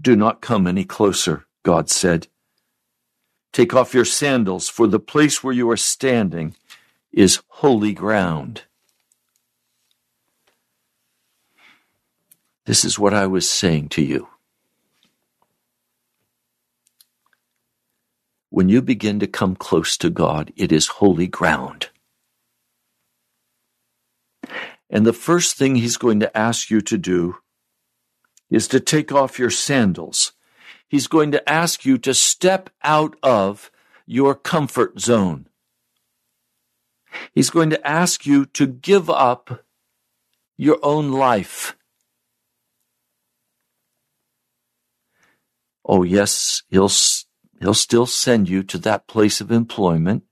Do 0.00 0.16
not 0.16 0.40
come 0.40 0.66
any 0.66 0.84
closer, 0.84 1.46
God 1.62 1.90
said. 1.90 2.26
Take 3.52 3.72
off 3.72 3.94
your 3.94 4.04
sandals, 4.04 4.68
for 4.68 4.88
the 4.88 4.98
place 4.98 5.44
where 5.44 5.54
you 5.54 5.70
are 5.70 5.76
standing 5.76 6.56
is 7.12 7.42
holy 7.48 7.92
ground. 7.92 8.62
This 12.64 12.84
is 12.84 12.98
what 12.98 13.12
I 13.12 13.26
was 13.26 13.48
saying 13.48 13.88
to 13.90 14.02
you. 14.02 14.28
When 18.50 18.68
you 18.68 18.82
begin 18.82 19.18
to 19.20 19.26
come 19.26 19.56
close 19.56 19.96
to 19.98 20.10
God, 20.10 20.52
it 20.56 20.72
is 20.72 20.86
holy 20.86 21.26
ground. 21.26 21.88
And 24.90 25.06
the 25.06 25.14
first 25.14 25.56
thing 25.56 25.76
He's 25.76 25.96
going 25.96 26.20
to 26.20 26.36
ask 26.36 26.70
you 26.70 26.82
to 26.82 26.98
do 26.98 27.36
is 28.50 28.68
to 28.68 28.78
take 28.78 29.10
off 29.10 29.38
your 29.38 29.50
sandals. 29.50 30.32
He's 30.86 31.06
going 31.06 31.32
to 31.32 31.48
ask 31.48 31.86
you 31.86 31.96
to 31.98 32.12
step 32.12 32.68
out 32.82 33.16
of 33.22 33.70
your 34.06 34.34
comfort 34.34 35.00
zone. 35.00 35.46
He's 37.34 37.50
going 37.50 37.70
to 37.70 37.86
ask 37.86 38.26
you 38.26 38.46
to 38.46 38.66
give 38.66 39.08
up 39.08 39.64
your 40.56 40.78
own 40.82 41.12
life. 41.12 41.76
Oh, 45.84 46.02
yes, 46.02 46.62
he'll, 46.68 46.90
he'll 47.60 47.74
still 47.74 48.06
send 48.06 48.48
you 48.48 48.62
to 48.62 48.78
that 48.78 49.08
place 49.08 49.40
of 49.40 49.50
employment. 49.50 50.24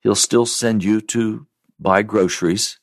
He'll 0.00 0.14
still 0.14 0.46
send 0.46 0.84
you 0.84 1.00
to 1.02 1.46
buy 1.80 2.02
groceries. 2.02 2.78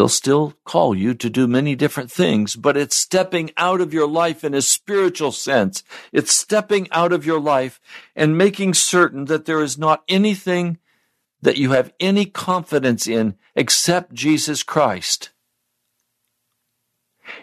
He'll 0.00 0.08
still 0.08 0.54
call 0.64 0.94
you 0.94 1.12
to 1.12 1.28
do 1.28 1.46
many 1.46 1.76
different 1.76 2.10
things, 2.10 2.56
but 2.56 2.74
it's 2.74 2.96
stepping 2.96 3.50
out 3.58 3.82
of 3.82 3.92
your 3.92 4.08
life 4.08 4.44
in 4.44 4.54
a 4.54 4.62
spiritual 4.62 5.30
sense. 5.30 5.84
It's 6.10 6.32
stepping 6.34 6.90
out 6.90 7.12
of 7.12 7.26
your 7.26 7.38
life 7.38 7.78
and 8.16 8.38
making 8.38 8.72
certain 8.72 9.26
that 9.26 9.44
there 9.44 9.60
is 9.60 9.76
not 9.76 10.02
anything 10.08 10.78
that 11.42 11.58
you 11.58 11.72
have 11.72 11.92
any 12.00 12.24
confidence 12.24 13.06
in 13.06 13.34
except 13.54 14.14
Jesus 14.14 14.62
Christ. 14.62 15.32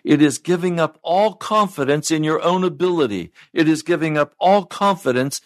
It 0.04 0.20
is 0.20 0.40
giving 0.40 0.80
up 0.80 0.98
all 1.04 1.36
confidence 1.36 2.10
in 2.10 2.24
your 2.24 2.42
own 2.42 2.64
ability. 2.64 3.32
It 3.54 3.70
is 3.70 3.84
giving 3.84 4.18
up 4.18 4.34
all 4.40 4.66
confidence 4.66 5.42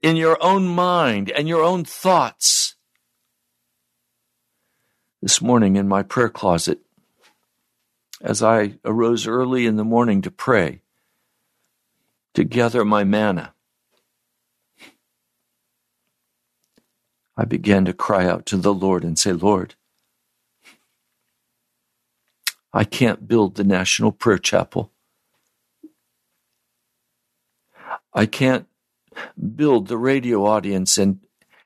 in 0.00 0.16
your 0.16 0.42
own 0.42 0.66
mind 0.66 1.30
and 1.30 1.46
your 1.46 1.62
own 1.62 1.84
thoughts. 1.84 2.67
This 5.28 5.42
morning 5.42 5.76
in 5.76 5.86
my 5.86 6.02
prayer 6.02 6.30
closet, 6.30 6.80
as 8.22 8.42
I 8.42 8.78
arose 8.82 9.26
early 9.26 9.66
in 9.66 9.76
the 9.76 9.84
morning 9.84 10.22
to 10.22 10.30
pray, 10.30 10.80
to 12.32 12.44
gather 12.44 12.82
my 12.82 13.04
manna, 13.04 13.52
I 17.36 17.44
began 17.44 17.84
to 17.84 17.92
cry 17.92 18.26
out 18.26 18.46
to 18.46 18.56
the 18.56 18.72
Lord 18.72 19.04
and 19.04 19.18
say, 19.18 19.34
Lord, 19.34 19.74
I 22.72 22.84
can't 22.84 23.28
build 23.28 23.56
the 23.56 23.64
National 23.64 24.12
Prayer 24.12 24.38
Chapel. 24.38 24.90
I 28.14 28.24
can't 28.24 28.66
build 29.56 29.88
the 29.88 29.98
radio 29.98 30.46
audience 30.46 30.96
and 30.96 31.20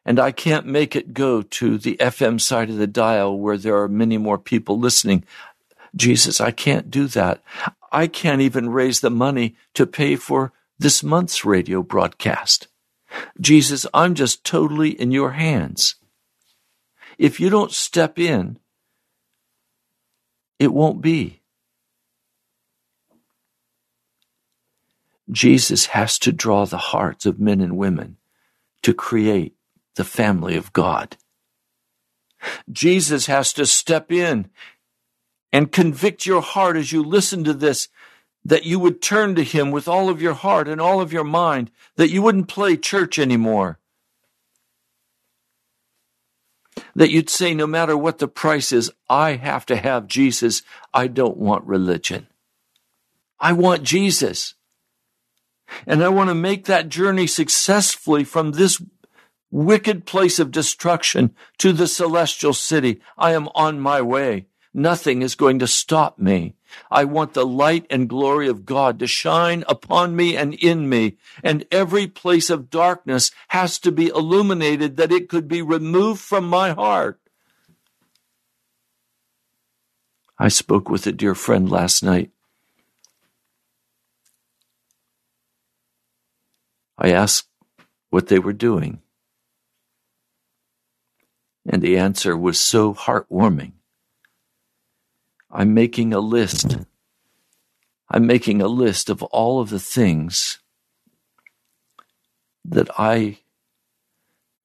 and 0.05 0.19
I 0.19 0.33
can't 0.33 0.67
make 0.67 0.97
it 0.97 1.15
go 1.15 1.43
to 1.43 1.79
the 1.79 1.97
FM 1.99 2.41
side 2.41 2.71
of 2.71 2.77
the 2.77 2.87
dial 2.87 3.39
where 3.39 3.57
there 3.57 3.81
are 3.81 3.89
many 3.89 4.19
more 4.19 4.39
people 4.39 4.79
listening. 4.79 5.25
Jesus, 5.95 6.41
I 6.41 6.51
can't 6.51 6.91
do 6.91 7.07
that. 7.09 7.43
I 7.93 8.07
can't 8.07 8.41
even 8.41 8.71
raise 8.71 9.01
the 9.01 9.11
money 9.11 9.57
to 9.75 9.87
pay 9.87 10.17
for 10.17 10.53
this 10.79 11.03
month's 11.03 11.45
radio 11.45 11.83
broadcast. 11.83 12.69
Jesus, 13.41 13.87
I'm 13.93 14.15
just 14.15 14.45
totally 14.45 14.91
in 14.91 15.11
your 15.11 15.33
hands. 15.33 15.97
If 17.19 17.39
you 17.39 17.51
don't 17.51 17.71
step 17.71 18.19
in, 18.19 18.59
it 20.59 20.73
won't 20.73 21.03
be. 21.03 21.41
Jesus 25.31 25.87
has 25.87 26.19
to 26.21 26.33
draw 26.33 26.67
the 26.67 26.79
hearts 26.79 27.27
of 27.27 27.39
men 27.39 27.61
and 27.61 27.77
women 27.77 28.17
to 28.83 28.93
create 28.93 29.55
the 29.97 30.05
family 30.05 30.57
of 30.57 30.73
God. 30.73 31.17
Jesus 32.71 33.27
has 33.27 33.53
to 33.53 33.67
step 33.67 34.11
in 34.11 34.51
and 35.53 35.71
convict 35.71 36.27
your 36.27 36.43
heart 36.43 36.77
as 36.77 36.93
you 36.93 37.03
listen 37.03 37.45
to 37.45 37.53
this 37.53 37.89
that 38.45 38.65
you 38.65 38.79
would 38.79 39.01
turn 39.01 39.35
to 39.37 39.45
Him 39.45 39.71
with 39.71 39.87
all 39.87 40.09
of 40.09 40.21
your 40.21 40.35
heart 40.35 40.67
and 40.67 40.81
all 40.81 41.01
of 41.01 41.13
your 41.13 41.25
mind, 41.25 41.71
that 41.97 42.11
you 42.11 42.23
wouldn't 42.23 42.49
play 42.49 42.77
church 42.77 43.19
anymore. 43.19 43.79
That 46.95 47.11
you'd 47.11 47.31
say, 47.31 47.55
no 47.55 47.67
matter 47.67 47.97
what 47.97 48.19
the 48.19 48.29
price 48.29 48.73
is, 48.73 48.91
I 49.09 49.35
have 49.35 49.65
to 49.67 49.77
have 49.77 50.09
Jesus. 50.09 50.63
I 50.93 51.07
don't 51.07 51.37
want 51.37 51.65
religion. 51.65 52.27
I 53.39 53.53
want 53.53 53.83
Jesus. 53.83 54.55
And 55.87 56.03
I 56.03 56.09
want 56.09 56.29
to 56.29 56.35
make 56.35 56.67
that 56.67 56.89
journey 56.89 57.27
successfully 57.27 58.25
from 58.25 58.53
this 58.53 58.83
wicked 59.53 60.07
place 60.07 60.41
of 60.41 60.51
destruction 60.51 61.35
to 61.59 61.73
the 61.73 61.87
celestial 61.87 62.55
city. 62.55 63.01
I 63.17 63.33
am 63.33 63.49
on 63.55 63.79
my 63.79 64.03
way. 64.03 64.47
Nothing 64.75 65.21
is 65.21 65.35
going 65.35 65.59
to 65.59 65.67
stop 65.67 66.19
me. 66.19 66.55
I 66.91 67.05
want 67.05 67.35
the 67.35 67.45
light 67.45 67.87
and 67.91 68.09
glory 68.09 68.49
of 68.49 68.65
God 68.65 68.99
to 68.99 69.07
shine 69.07 69.65
upon 69.69 70.17
me 70.17 70.35
and 70.35 70.55
in 70.55 70.89
me, 70.89 71.19
and 71.45 71.67
every 71.71 72.07
place 72.07 72.49
of 72.49 72.71
darkness 72.71 73.31
has 73.49 73.79
to 73.81 73.93
be 73.93 74.09
illuminated 74.09 74.97
that 74.97 75.13
it 75.13 75.29
could 75.29 75.47
be 75.47 75.61
removed 75.61 76.23
from 76.23 76.49
my 76.49 76.71
heart. 76.71 77.21
I 80.39 80.49
spoke 80.49 80.89
with 80.89 81.07
a 81.07 81.13
dear 81.13 81.35
friend 81.35 81.71
last 81.71 82.03
night. 82.03 82.31
I 86.97 87.11
asked 87.11 87.49
what 88.09 88.29
they 88.29 88.39
were 88.39 88.55
doing. 88.55 89.03
And 91.67 91.81
the 91.81 91.97
answer 91.97 92.37
was 92.37 92.61
so 92.61 92.93
heartwarming. 92.95 93.73
I'm 95.51 95.75
making 95.75 96.13
a 96.13 96.21
list. 96.21 96.79
I'm 98.11 98.27
making 98.27 98.61
a 98.61 98.69
list 98.69 99.11
of 99.11 99.23
all 99.23 99.61
of 99.61 99.71
the 99.71 99.79
things 99.79 100.59
that 102.65 102.89
I 102.99 103.39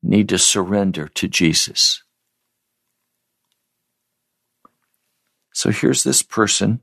need 0.01 0.29
to 0.29 0.37
surrender 0.37 1.07
to 1.09 1.27
Jesus. 1.27 2.03
So 5.53 5.71
here's 5.71 6.03
this 6.03 6.21
person 6.21 6.81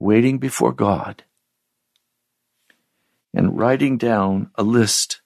waiting 0.00 0.38
before 0.38 0.72
God 0.72 1.24
and 3.34 3.58
writing 3.58 3.98
down 3.98 4.50
a 4.54 4.62
list 4.62 5.20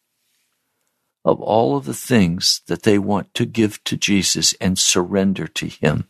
of 1.29 1.43
all 1.43 1.77
of 1.77 1.85
the 1.85 1.93
things 1.93 2.63
that 2.69 2.85
they 2.85 2.99
want 2.99 3.35
to 3.35 3.45
give 3.45 3.85
to 3.85 3.99
Jesus 3.99 4.55
and 4.63 4.79
surrender 4.79 5.47
to 5.47 5.67
Him. 5.67 6.09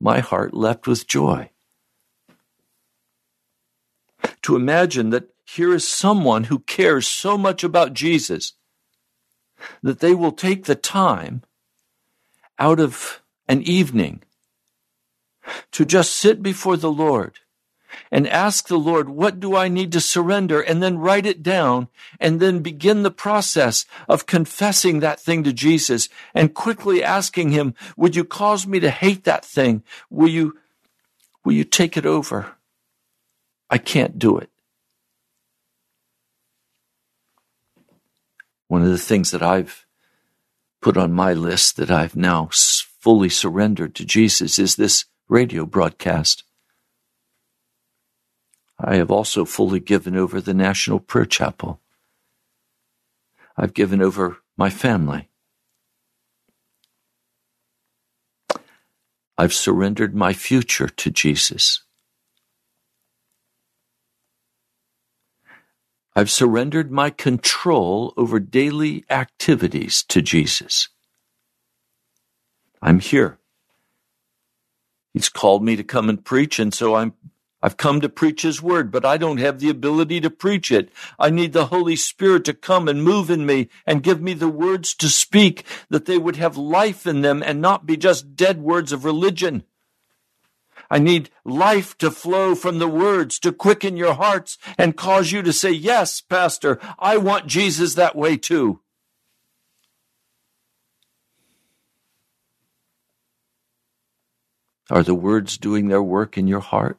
My 0.00 0.18
heart 0.18 0.52
leapt 0.52 0.88
with 0.88 1.06
joy. 1.06 1.50
To 4.42 4.56
imagine 4.56 5.10
that 5.10 5.28
here 5.44 5.72
is 5.72 5.86
someone 5.86 6.44
who 6.44 6.58
cares 6.58 7.06
so 7.06 7.38
much 7.38 7.62
about 7.62 7.94
Jesus 7.94 8.54
that 9.80 10.00
they 10.00 10.12
will 10.12 10.32
take 10.32 10.64
the 10.64 10.74
time 10.74 11.42
out 12.58 12.80
of 12.80 13.22
an 13.46 13.62
evening 13.62 14.24
to 15.70 15.84
just 15.84 16.16
sit 16.16 16.42
before 16.42 16.76
the 16.76 16.90
Lord 16.90 17.38
and 18.10 18.28
ask 18.28 18.68
the 18.68 18.78
Lord, 18.78 19.08
what 19.08 19.40
do 19.40 19.56
I 19.56 19.68
need 19.68 19.92
to 19.92 20.00
surrender? 20.00 20.60
And 20.60 20.82
then 20.82 20.98
write 20.98 21.26
it 21.26 21.42
down 21.42 21.88
and 22.20 22.40
then 22.40 22.60
begin 22.60 23.02
the 23.02 23.10
process 23.10 23.84
of 24.08 24.26
confessing 24.26 25.00
that 25.00 25.20
thing 25.20 25.44
to 25.44 25.52
Jesus 25.52 26.08
and 26.34 26.54
quickly 26.54 27.02
asking 27.02 27.50
him, 27.50 27.74
would 27.96 28.16
you 28.16 28.24
cause 28.24 28.66
me 28.66 28.80
to 28.80 28.90
hate 28.90 29.24
that 29.24 29.44
thing? 29.44 29.82
Will 30.10 30.28
you, 30.28 30.58
will 31.44 31.52
you 31.52 31.64
take 31.64 31.96
it 31.96 32.06
over? 32.06 32.56
I 33.70 33.78
can't 33.78 34.18
do 34.18 34.38
it. 34.38 34.50
One 38.68 38.82
of 38.82 38.88
the 38.88 38.98
things 38.98 39.30
that 39.32 39.42
I've 39.42 39.86
put 40.80 40.96
on 40.96 41.12
my 41.12 41.32
list 41.32 41.76
that 41.76 41.90
I've 41.90 42.16
now 42.16 42.48
fully 42.50 43.28
surrendered 43.28 43.94
to 43.96 44.04
Jesus 44.04 44.58
is 44.58 44.76
this 44.76 45.04
radio 45.28 45.66
broadcast. 45.66 46.44
I 48.84 48.96
have 48.96 49.12
also 49.12 49.44
fully 49.44 49.78
given 49.78 50.16
over 50.16 50.40
the 50.40 50.54
National 50.54 50.98
Prayer 50.98 51.24
Chapel. 51.24 51.80
I've 53.56 53.74
given 53.74 54.02
over 54.02 54.38
my 54.56 54.70
family. 54.70 55.28
I've 59.38 59.54
surrendered 59.54 60.14
my 60.16 60.32
future 60.32 60.88
to 60.88 61.10
Jesus. 61.10 61.84
I've 66.16 66.30
surrendered 66.30 66.90
my 66.90 67.10
control 67.10 68.12
over 68.16 68.40
daily 68.40 69.04
activities 69.08 70.02
to 70.08 70.20
Jesus. 70.20 70.88
I'm 72.82 72.98
here. 72.98 73.38
He's 75.14 75.28
called 75.28 75.62
me 75.62 75.76
to 75.76 75.84
come 75.84 76.08
and 76.08 76.22
preach, 76.22 76.58
and 76.58 76.74
so 76.74 76.96
I'm 76.96 77.14
I've 77.62 77.76
come 77.76 78.00
to 78.00 78.08
preach 78.08 78.42
his 78.42 78.60
word, 78.60 78.90
but 78.90 79.04
I 79.04 79.16
don't 79.16 79.38
have 79.38 79.60
the 79.60 79.70
ability 79.70 80.20
to 80.22 80.30
preach 80.30 80.72
it. 80.72 80.90
I 81.18 81.30
need 81.30 81.52
the 81.52 81.66
Holy 81.66 81.96
Spirit 81.96 82.44
to 82.46 82.54
come 82.54 82.88
and 82.88 83.04
move 83.04 83.30
in 83.30 83.46
me 83.46 83.68
and 83.86 84.02
give 84.02 84.20
me 84.20 84.34
the 84.34 84.48
words 84.48 84.94
to 84.96 85.08
speak 85.08 85.64
that 85.88 86.06
they 86.06 86.18
would 86.18 86.36
have 86.36 86.56
life 86.56 87.06
in 87.06 87.20
them 87.20 87.42
and 87.42 87.60
not 87.60 87.86
be 87.86 87.96
just 87.96 88.34
dead 88.34 88.60
words 88.60 88.92
of 88.92 89.04
religion. 89.04 89.62
I 90.90 90.98
need 90.98 91.30
life 91.44 91.96
to 91.98 92.10
flow 92.10 92.54
from 92.54 92.78
the 92.78 92.88
words 92.88 93.38
to 93.40 93.52
quicken 93.52 93.96
your 93.96 94.14
hearts 94.14 94.58
and 94.76 94.96
cause 94.96 95.32
you 95.32 95.40
to 95.42 95.52
say, 95.52 95.70
yes, 95.70 96.20
pastor, 96.20 96.78
I 96.98 97.16
want 97.16 97.46
Jesus 97.46 97.94
that 97.94 98.16
way 98.16 98.36
too. 98.36 98.80
Are 104.90 105.02
the 105.02 105.14
words 105.14 105.56
doing 105.56 105.88
their 105.88 106.02
work 106.02 106.36
in 106.36 106.46
your 106.46 106.60
heart? 106.60 106.98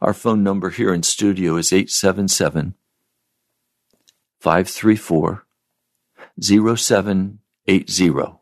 Our 0.00 0.14
phone 0.14 0.42
number 0.42 0.70
here 0.70 0.94
in 0.94 1.02
studio 1.02 1.56
is 1.56 1.72
877 1.72 2.74
534 4.40 5.44
0780. 6.40 8.38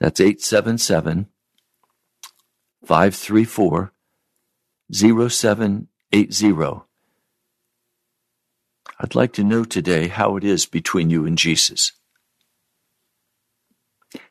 That's 0.00 0.20
877 0.20 1.28
534 2.84 3.92
0780. 4.92 6.82
I'd 8.98 9.14
like 9.14 9.32
to 9.34 9.44
know 9.44 9.64
today 9.64 10.08
how 10.08 10.36
it 10.36 10.44
is 10.44 10.64
between 10.66 11.10
you 11.10 11.26
and 11.26 11.36
Jesus. 11.36 11.92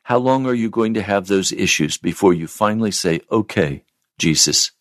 How 0.04 0.18
long 0.18 0.46
are 0.46 0.54
you 0.54 0.70
going 0.70 0.94
to 0.94 1.02
have 1.02 1.26
those 1.26 1.52
issues 1.52 1.98
before 1.98 2.32
you 2.32 2.46
finally 2.46 2.90
say, 2.90 3.20
okay, 3.30 3.84
Jesus, 4.18 4.72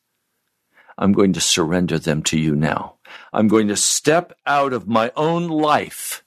I'm 0.97 1.11
going 1.11 1.33
to 1.33 1.41
surrender 1.41 1.99
them 1.99 2.23
to 2.23 2.39
you 2.39 2.55
now. 2.55 2.95
I'm 3.33 3.47
going 3.47 3.67
to 3.67 3.75
step 3.75 4.33
out 4.45 4.73
of 4.73 4.87
my 4.87 5.11
own 5.15 5.47
life. 5.47 6.23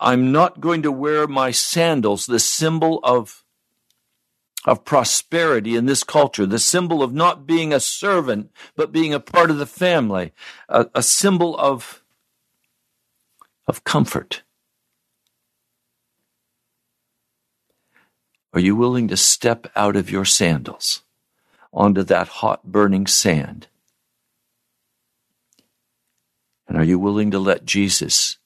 I'm 0.00 0.32
not 0.32 0.60
going 0.60 0.82
to 0.82 0.92
wear 0.92 1.26
my 1.26 1.50
sandals, 1.50 2.26
the 2.26 2.38
symbol 2.38 2.98
of, 3.02 3.44
of 4.64 4.84
prosperity 4.84 5.76
in 5.76 5.84
this 5.84 6.02
culture, 6.02 6.46
the 6.46 6.58
symbol 6.58 7.02
of 7.02 7.12
not 7.12 7.46
being 7.46 7.74
a 7.74 7.80
servant, 7.80 8.50
but 8.74 8.92
being 8.92 9.12
a 9.12 9.20
part 9.20 9.50
of 9.50 9.58
the 9.58 9.66
family, 9.66 10.32
a, 10.68 10.86
a 10.94 11.02
symbol 11.02 11.56
of, 11.58 12.02
of 13.66 13.84
comfort. 13.84 14.42
Are 18.54 18.60
you 18.60 18.74
willing 18.74 19.08
to 19.08 19.18
step 19.18 19.70
out 19.76 19.96
of 19.96 20.10
your 20.10 20.24
sandals? 20.24 21.02
Onto 21.76 22.02
that 22.04 22.28
hot 22.28 22.64
burning 22.64 23.06
sand? 23.06 23.68
And 26.66 26.76
are 26.76 26.84
you 26.84 26.98
willing 26.98 27.30
to 27.30 27.38
let 27.38 27.66
Jesus 27.66 28.38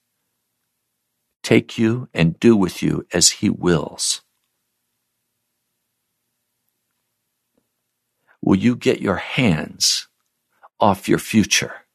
take 1.42 1.78
you 1.78 2.08
and 2.12 2.38
do 2.38 2.56
with 2.56 2.82
you 2.82 3.06
as 3.14 3.30
he 3.30 3.48
wills? 3.48 4.22
Will 8.42 8.58
you 8.58 8.74
get 8.74 9.00
your 9.00 9.16
hands 9.16 10.08
off 10.80 11.08
your 11.08 11.18
future 11.18 11.86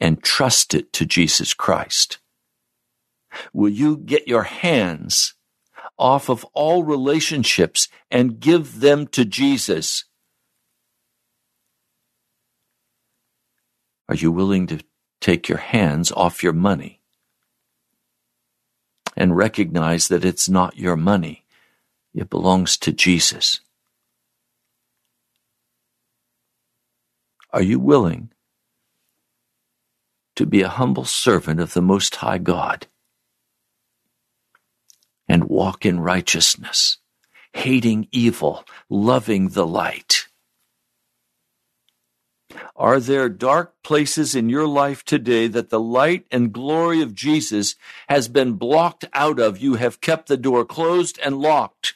and 0.00 0.22
trust 0.22 0.74
it 0.74 0.92
to 0.94 1.04
Jesus 1.04 1.54
Christ? 1.54 2.18
Will 3.52 3.70
you 3.70 3.96
get 3.96 4.26
your 4.26 4.44
hands 4.44 5.34
off 5.98 6.28
of 6.28 6.44
all 6.54 6.82
relationships 6.82 7.88
and 8.10 8.40
give 8.40 8.80
them 8.80 9.06
to 9.08 9.24
Jesus 9.24 10.04
Are 14.10 14.16
you 14.16 14.32
willing 14.32 14.66
to 14.66 14.80
take 15.20 15.48
your 15.48 15.58
hands 15.58 16.10
off 16.10 16.42
your 16.42 16.52
money 16.52 17.00
and 19.16 19.36
recognize 19.36 20.08
that 20.08 20.24
it's 20.24 20.48
not 20.48 20.76
your 20.76 20.96
money, 20.96 21.44
it 22.12 22.28
belongs 22.28 22.76
to 22.78 22.92
Jesus. 22.92 23.60
Are 27.52 27.62
you 27.62 27.78
willing 27.78 28.32
to 30.34 30.44
be 30.44 30.62
a 30.62 30.68
humble 30.68 31.04
servant 31.04 31.60
of 31.60 31.74
the 31.74 31.82
Most 31.82 32.16
High 32.16 32.38
God 32.38 32.88
and 35.28 35.44
walk 35.44 35.86
in 35.86 36.00
righteousness, 36.00 36.98
hating 37.52 38.08
evil, 38.10 38.64
loving 38.88 39.50
the 39.50 39.66
light? 39.66 40.19
Are 42.76 43.00
there 43.00 43.28
dark 43.28 43.82
places 43.82 44.34
in 44.34 44.48
your 44.48 44.66
life 44.66 45.04
today 45.04 45.46
that 45.48 45.70
the 45.70 45.80
light 45.80 46.26
and 46.30 46.52
glory 46.52 47.02
of 47.02 47.14
Jesus 47.14 47.76
has 48.08 48.28
been 48.28 48.54
blocked 48.54 49.04
out 49.12 49.38
of? 49.38 49.58
You 49.58 49.74
have 49.74 50.00
kept 50.00 50.28
the 50.28 50.36
door 50.36 50.64
closed 50.64 51.18
and 51.22 51.38
locked. 51.38 51.94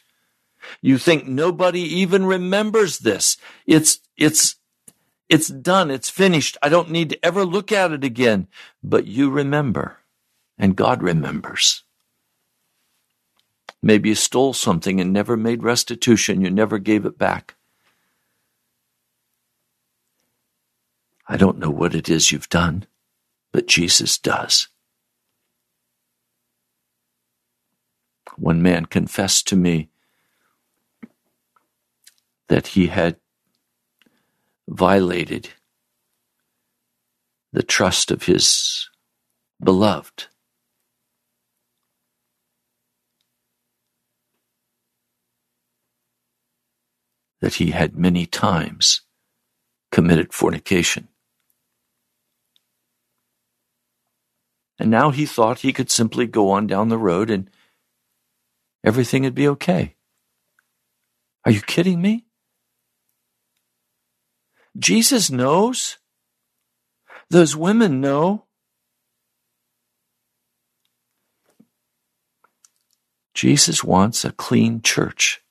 You 0.81 0.97
think 0.97 1.27
nobody 1.27 1.81
even 1.81 2.25
remembers 2.25 2.99
this. 2.99 3.37
It's, 3.65 3.99
it's, 4.17 4.55
it's 5.29 5.47
done. 5.47 5.91
It's 5.91 6.09
finished. 6.09 6.57
I 6.61 6.69
don't 6.69 6.91
need 6.91 7.09
to 7.09 7.25
ever 7.25 7.45
look 7.45 7.71
at 7.71 7.91
it 7.91 8.03
again. 8.03 8.47
But 8.83 9.07
you 9.07 9.29
remember 9.29 9.99
and 10.57 10.75
God 10.75 11.03
remembers. 11.03 11.83
Maybe 13.81 14.09
you 14.09 14.15
stole 14.15 14.53
something 14.53 14.99
and 14.99 15.13
never 15.13 15.37
made 15.37 15.63
restitution. 15.63 16.41
You 16.41 16.49
never 16.49 16.79
gave 16.79 17.05
it 17.05 17.17
back. 17.17 17.55
I 21.27 21.37
don't 21.37 21.57
know 21.57 21.71
what 21.71 21.95
it 21.95 22.09
is 22.09 22.31
you've 22.31 22.49
done, 22.49 22.85
but 23.51 23.67
Jesus 23.67 24.17
does. 24.17 24.67
One 28.37 28.61
man 28.61 28.85
confessed 28.85 29.47
to 29.47 29.55
me 29.55 29.89
that 32.47 32.67
he 32.67 32.87
had 32.87 33.17
violated 34.67 35.49
the 37.53 37.63
trust 37.63 38.11
of 38.11 38.23
his 38.23 38.89
beloved. 39.63 40.25
That 47.41 47.55
he 47.55 47.71
had 47.71 47.95
many 47.95 48.25
times 48.25 49.01
committed 49.91 50.33
fornication. 50.33 51.07
And 54.77 54.91
now 54.91 55.11
he 55.11 55.25
thought 55.25 55.59
he 55.59 55.73
could 55.73 55.89
simply 55.89 56.27
go 56.27 56.51
on 56.51 56.67
down 56.67 56.89
the 56.89 56.97
road 56.97 57.29
and 57.29 57.49
everything 58.83 59.23
would 59.23 59.35
be 59.35 59.47
okay. 59.47 59.95
Are 61.45 61.51
you 61.51 61.61
kidding 61.61 62.01
me? 62.01 62.25
Jesus 64.77 65.31
knows. 65.31 65.97
Those 67.29 67.55
women 67.55 68.01
know. 68.01 68.45
Jesus 73.33 73.83
wants 73.83 74.23
a 74.23 74.31
clean 74.31 74.81
church. 74.81 75.41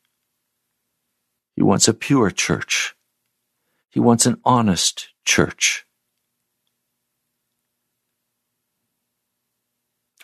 He 1.54 1.62
wants 1.62 1.86
a 1.86 1.94
pure 1.94 2.30
church. 2.30 2.94
He 3.90 4.00
wants 4.00 4.26
an 4.26 4.40
honest 4.44 5.08
church. 5.24 5.83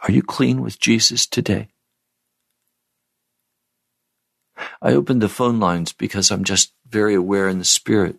Are 0.03 0.13
you 0.13 0.23
clean 0.23 0.63
with 0.63 0.81
Jesus 0.81 1.27
today? 1.27 1.69
I 4.83 4.93
opened 4.93 5.21
the 5.21 5.29
phone 5.29 5.61
lines 5.61 5.93
because 5.93 6.31
I'm 6.31 6.45
just 6.45 6.73
very 6.89 7.15
aware 7.15 7.49
in 7.49 7.59
the 7.59 7.65
spirit 7.65 8.17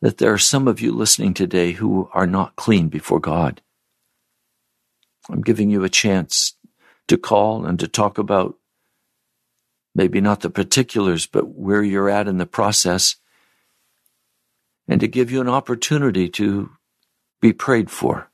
that 0.00 0.18
there 0.18 0.32
are 0.32 0.38
some 0.38 0.66
of 0.66 0.80
you 0.80 0.92
listening 0.92 1.34
today 1.34 1.72
who 1.72 2.10
are 2.12 2.26
not 2.26 2.56
clean 2.56 2.88
before 2.88 3.20
God. 3.20 3.62
I'm 5.30 5.42
giving 5.42 5.70
you 5.70 5.84
a 5.84 5.88
chance 5.88 6.56
to 7.06 7.16
call 7.16 7.64
and 7.64 7.78
to 7.78 7.86
talk 7.86 8.18
about 8.18 8.56
maybe 9.94 10.20
not 10.20 10.40
the 10.40 10.50
particulars, 10.50 11.26
but 11.26 11.48
where 11.54 11.82
you're 11.82 12.10
at 12.10 12.26
in 12.26 12.38
the 12.38 12.46
process, 12.46 13.16
and 14.88 15.00
to 15.00 15.06
give 15.06 15.30
you 15.30 15.40
an 15.40 15.48
opportunity 15.48 16.28
to 16.30 16.70
be 17.40 17.52
prayed 17.52 17.90
for, 17.90 18.30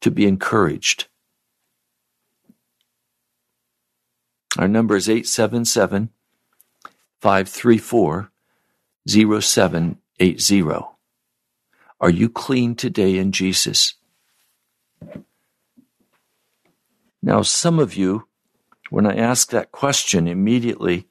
to 0.00 0.10
be 0.10 0.26
encouraged. 0.26 1.06
Our 4.58 4.68
number 4.68 4.96
is 4.96 5.08
877 5.08 6.10
534 7.20 8.30
0780. 9.06 10.62
Are 12.00 12.10
you 12.10 12.28
clean 12.28 12.74
today 12.74 13.18
in 13.18 13.32
Jesus? 13.32 13.94
Now, 17.22 17.42
some 17.42 17.78
of 17.78 17.94
you, 17.94 18.26
when 18.88 19.06
I 19.06 19.14
ask 19.14 19.50
that 19.50 19.72
question, 19.72 20.26
immediately 20.26 21.06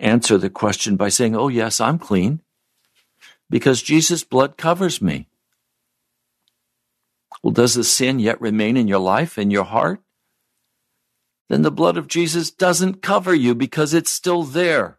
answer 0.00 0.38
the 0.38 0.50
question 0.50 0.96
by 0.96 1.10
saying, 1.10 1.36
Oh, 1.36 1.48
yes, 1.48 1.80
I'm 1.80 1.98
clean 1.98 2.40
because 3.48 3.82
Jesus' 3.82 4.24
blood 4.24 4.56
covers 4.56 5.00
me. 5.00 5.28
Well, 7.42 7.52
does 7.52 7.74
the 7.74 7.84
sin 7.84 8.18
yet 8.18 8.40
remain 8.40 8.76
in 8.76 8.88
your 8.88 8.98
life, 8.98 9.38
in 9.38 9.50
your 9.50 9.64
heart? 9.64 10.00
Then 11.48 11.62
the 11.62 11.70
blood 11.70 11.96
of 11.96 12.08
Jesus 12.08 12.50
doesn't 12.50 13.02
cover 13.02 13.34
you 13.34 13.54
because 13.54 13.94
it's 13.94 14.10
still 14.10 14.42
there. 14.42 14.98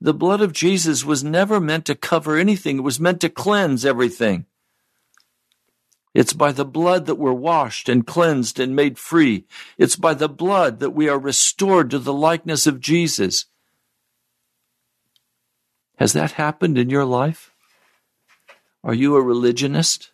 The 0.00 0.14
blood 0.14 0.40
of 0.40 0.52
Jesus 0.52 1.04
was 1.04 1.24
never 1.24 1.58
meant 1.58 1.86
to 1.86 1.94
cover 1.94 2.36
anything. 2.36 2.78
It 2.78 2.82
was 2.82 3.00
meant 3.00 3.20
to 3.22 3.30
cleanse 3.30 3.84
everything. 3.84 4.46
It's 6.14 6.32
by 6.32 6.52
the 6.52 6.64
blood 6.64 7.06
that 7.06 7.16
we're 7.16 7.32
washed 7.32 7.88
and 7.88 8.06
cleansed 8.06 8.60
and 8.60 8.76
made 8.76 8.98
free. 8.98 9.44
It's 9.76 9.96
by 9.96 10.14
the 10.14 10.28
blood 10.28 10.80
that 10.80 10.90
we 10.90 11.08
are 11.08 11.18
restored 11.18 11.90
to 11.90 11.98
the 11.98 12.12
likeness 12.12 12.66
of 12.66 12.80
Jesus. 12.80 13.46
Has 15.98 16.12
that 16.12 16.32
happened 16.32 16.78
in 16.78 16.90
your 16.90 17.04
life? 17.04 17.52
Are 18.84 18.94
you 18.94 19.16
a 19.16 19.22
religionist? 19.22 20.12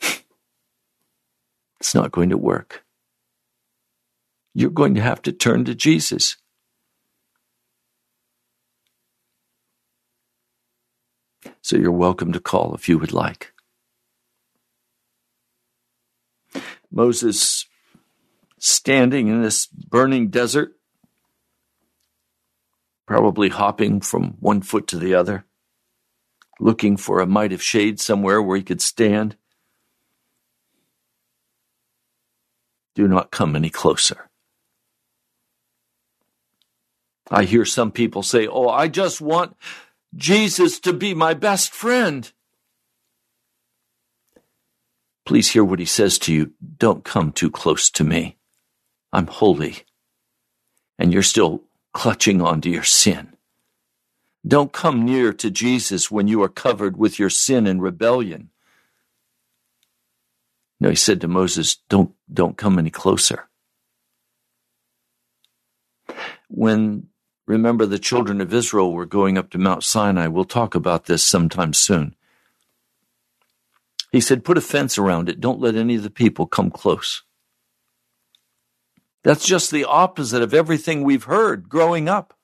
it's 0.00 1.94
not 1.94 2.12
going 2.12 2.30
to 2.30 2.38
work 2.38 2.83
you're 4.54 4.70
going 4.70 4.94
to 4.94 5.02
have 5.02 5.20
to 5.22 5.32
turn 5.32 5.64
to 5.64 5.74
Jesus. 5.74 6.36
So 11.60 11.76
you're 11.76 11.90
welcome 11.92 12.32
to 12.32 12.40
call 12.40 12.74
if 12.74 12.88
you 12.88 12.98
would 12.98 13.12
like. 13.12 13.52
Moses 16.90 17.66
standing 18.58 19.28
in 19.28 19.42
this 19.42 19.66
burning 19.66 20.28
desert, 20.28 20.72
probably 23.06 23.48
hopping 23.48 24.00
from 24.00 24.36
one 24.40 24.62
foot 24.62 24.86
to 24.88 24.98
the 24.98 25.14
other, 25.14 25.44
looking 26.60 26.96
for 26.96 27.20
a 27.20 27.26
mite 27.26 27.52
of 27.52 27.62
shade 27.62 27.98
somewhere 27.98 28.40
where 28.40 28.56
he 28.56 28.62
could 28.62 28.80
stand. 28.80 29.36
Do 32.94 33.08
not 33.08 33.32
come 33.32 33.56
any 33.56 33.70
closer. 33.70 34.30
I 37.30 37.44
hear 37.44 37.64
some 37.64 37.90
people 37.90 38.22
say, 38.22 38.46
Oh, 38.46 38.68
I 38.68 38.88
just 38.88 39.20
want 39.20 39.56
Jesus 40.14 40.78
to 40.80 40.92
be 40.92 41.14
my 41.14 41.34
best 41.34 41.72
friend. 41.72 42.30
Please 45.24 45.50
hear 45.50 45.64
what 45.64 45.78
he 45.78 45.86
says 45.86 46.18
to 46.20 46.34
you. 46.34 46.52
Don't 46.78 47.04
come 47.04 47.32
too 47.32 47.50
close 47.50 47.90
to 47.90 48.04
me. 48.04 48.36
I'm 49.12 49.26
holy. 49.26 49.84
And 50.98 51.12
you're 51.12 51.22
still 51.22 51.62
clutching 51.92 52.42
onto 52.42 52.68
your 52.68 52.84
sin. 52.84 53.34
Don't 54.46 54.72
come 54.72 55.04
near 55.04 55.32
to 55.32 55.50
Jesus 55.50 56.10
when 56.10 56.28
you 56.28 56.42
are 56.42 56.48
covered 56.48 56.98
with 56.98 57.18
your 57.18 57.30
sin 57.30 57.66
and 57.66 57.80
rebellion. 57.80 58.50
No, 60.78 60.90
he 60.90 60.96
said 60.96 61.22
to 61.22 61.28
Moses, 61.28 61.76
don't, 61.88 62.12
don't 62.30 62.58
come 62.58 62.78
any 62.78 62.90
closer. 62.90 63.48
When 66.48 67.08
Remember, 67.46 67.84
the 67.84 67.98
children 67.98 68.40
of 68.40 68.54
Israel 68.54 68.92
were 68.92 69.06
going 69.06 69.36
up 69.36 69.50
to 69.50 69.58
Mount 69.58 69.84
Sinai. 69.84 70.28
We'll 70.28 70.44
talk 70.44 70.74
about 70.74 71.04
this 71.04 71.22
sometime 71.22 71.74
soon. 71.74 72.14
He 74.12 74.20
said, 74.20 74.44
Put 74.44 74.56
a 74.56 74.62
fence 74.62 74.96
around 74.96 75.28
it. 75.28 75.40
Don't 75.40 75.60
let 75.60 75.74
any 75.74 75.96
of 75.96 76.02
the 76.02 76.10
people 76.10 76.46
come 76.46 76.70
close. 76.70 77.22
That's 79.24 79.44
just 79.44 79.70
the 79.70 79.84
opposite 79.84 80.42
of 80.42 80.54
everything 80.54 81.02
we've 81.02 81.24
heard 81.24 81.68
growing 81.68 82.08
up. 82.08 82.34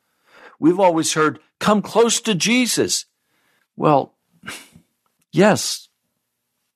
We've 0.59 0.81
always 0.81 1.15
heard, 1.15 1.39
Come 1.61 1.81
close 1.81 2.21
to 2.23 2.35
Jesus. 2.35 3.07
Well, 3.77 4.15
yes, 5.33 5.89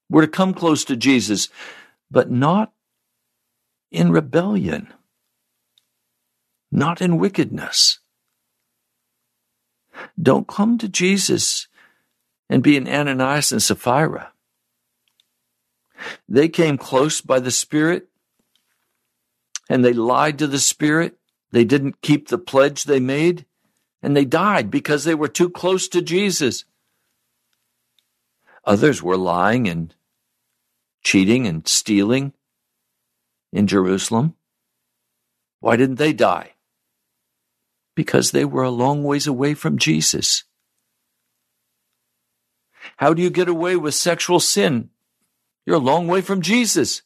we're 0.08 0.22
to 0.22 0.28
come 0.28 0.54
close 0.54 0.84
to 0.84 0.96
Jesus, 0.96 1.48
but 2.10 2.30
not 2.30 2.72
in 3.90 4.12
rebellion, 4.12 4.92
not 6.70 7.02
in 7.02 7.18
wickedness. 7.18 7.98
Don't 10.20 10.48
come 10.48 10.78
to 10.78 10.88
Jesus 10.88 11.68
and 12.48 12.62
be 12.62 12.76
an 12.76 12.88
Ananias 12.88 13.52
and 13.52 13.62
Sapphira. 13.62 14.32
They 16.28 16.48
came 16.48 16.78
close 16.78 17.20
by 17.20 17.40
the 17.40 17.50
Spirit 17.50 18.08
and 19.68 19.84
they 19.84 19.92
lied 19.92 20.38
to 20.38 20.46
the 20.46 20.58
Spirit. 20.58 21.18
They 21.50 21.64
didn't 21.64 22.02
keep 22.02 22.28
the 22.28 22.38
pledge 22.38 22.84
they 22.84 23.00
made 23.00 23.46
and 24.02 24.16
they 24.16 24.24
died 24.24 24.70
because 24.70 25.04
they 25.04 25.14
were 25.14 25.28
too 25.28 25.48
close 25.48 25.88
to 25.88 26.02
Jesus. 26.02 26.64
Others 28.64 29.02
were 29.02 29.16
lying 29.16 29.68
and 29.68 29.94
cheating 31.02 31.46
and 31.46 31.66
stealing 31.68 32.32
in 33.52 33.66
Jerusalem. 33.66 34.34
Why 35.60 35.76
didn't 35.76 35.96
they 35.96 36.12
die? 36.12 36.53
Because 37.94 38.30
they 38.30 38.44
were 38.44 38.62
a 38.62 38.70
long 38.70 39.04
ways 39.04 39.26
away 39.26 39.54
from 39.54 39.78
Jesus. 39.78 40.44
How 42.96 43.14
do 43.14 43.22
you 43.22 43.30
get 43.30 43.48
away 43.48 43.76
with 43.76 43.94
sexual 43.94 44.40
sin? 44.40 44.90
You're 45.66 45.76
a 45.76 45.78
long 45.80 46.06
way 46.06 46.20
from 46.20 46.42
Jesus. 46.42 47.02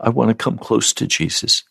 I 0.00 0.08
want 0.08 0.30
to 0.30 0.34
come 0.34 0.56
close 0.56 0.92
to 0.94 1.06
Jesus. 1.06 1.64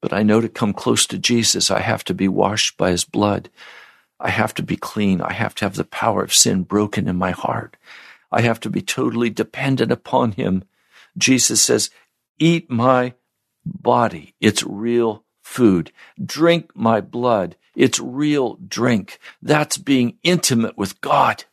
But 0.00 0.12
I 0.12 0.22
know 0.22 0.40
to 0.40 0.48
come 0.48 0.72
close 0.72 1.06
to 1.06 1.18
Jesus, 1.18 1.70
I 1.70 1.80
have 1.80 2.04
to 2.04 2.14
be 2.14 2.28
washed 2.28 2.76
by 2.76 2.90
his 2.90 3.04
blood. 3.04 3.50
I 4.20 4.30
have 4.30 4.54
to 4.54 4.62
be 4.62 4.76
clean. 4.76 5.20
I 5.20 5.32
have 5.32 5.54
to 5.56 5.64
have 5.64 5.76
the 5.76 5.84
power 5.84 6.22
of 6.22 6.34
sin 6.34 6.62
broken 6.62 7.08
in 7.08 7.16
my 7.16 7.30
heart. 7.30 7.76
I 8.34 8.40
have 8.40 8.58
to 8.60 8.70
be 8.70 8.82
totally 8.82 9.30
dependent 9.30 9.92
upon 9.92 10.32
him. 10.32 10.64
Jesus 11.16 11.62
says, 11.62 11.90
Eat 12.40 12.68
my 12.68 13.14
body. 13.64 14.34
It's 14.40 14.64
real 14.64 15.24
food. 15.40 15.92
Drink 16.20 16.72
my 16.74 17.00
blood. 17.00 17.54
It's 17.76 18.00
real 18.00 18.58
drink. 18.66 19.20
That's 19.40 19.78
being 19.78 20.18
intimate 20.24 20.76
with 20.76 21.00
God. 21.00 21.44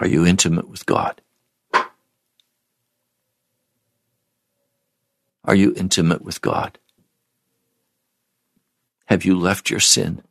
Are 0.00 0.08
you 0.08 0.24
intimate 0.24 0.70
with 0.70 0.86
God? 0.86 1.20
Are 5.44 5.54
you 5.54 5.74
intimate 5.76 6.22
with 6.22 6.40
God? 6.40 6.78
Have 9.08 9.26
you 9.26 9.38
left 9.38 9.68
your 9.68 9.80
sin? 9.80 10.22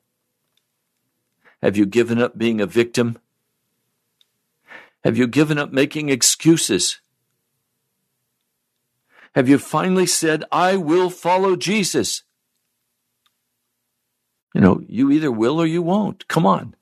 Have 1.61 1.75
you 1.75 1.85
given 1.85 2.21
up 2.21 2.37
being 2.37 2.61
a 2.61 2.65
victim? 2.65 3.17
Have 5.03 5.17
you 5.17 5.27
given 5.27 5.57
up 5.57 5.71
making 5.71 6.09
excuses? 6.09 7.01
Have 9.35 9.47
you 9.47 9.57
finally 9.57 10.05
said, 10.05 10.43
I 10.51 10.77
will 10.77 11.09
follow 11.09 11.55
Jesus? 11.55 12.23
You 14.53 14.61
know, 14.61 14.81
you 14.87 15.11
either 15.11 15.31
will 15.31 15.59
or 15.59 15.65
you 15.65 15.81
won't. 15.81 16.27
Come 16.27 16.45
on. 16.45 16.75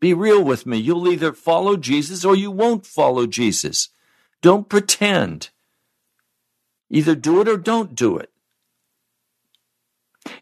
Be 0.00 0.12
real 0.12 0.42
with 0.42 0.66
me. 0.66 0.76
You'll 0.76 1.08
either 1.08 1.32
follow 1.32 1.76
Jesus 1.76 2.24
or 2.24 2.36
you 2.36 2.50
won't 2.50 2.86
follow 2.86 3.26
Jesus. 3.26 3.88
Don't 4.42 4.68
pretend. 4.68 5.50
Either 6.90 7.14
do 7.14 7.40
it 7.40 7.48
or 7.48 7.56
don't 7.56 7.94
do 7.94 8.16
it. 8.18 8.30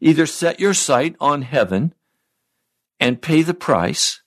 Either 0.01 0.26
set 0.26 0.61
your 0.61 0.74
sight 0.74 1.14
on 1.20 1.42
heaven 1.42 1.95
and 3.01 3.22
pay 3.22 3.42
the 3.42 3.55
price, 3.55 4.22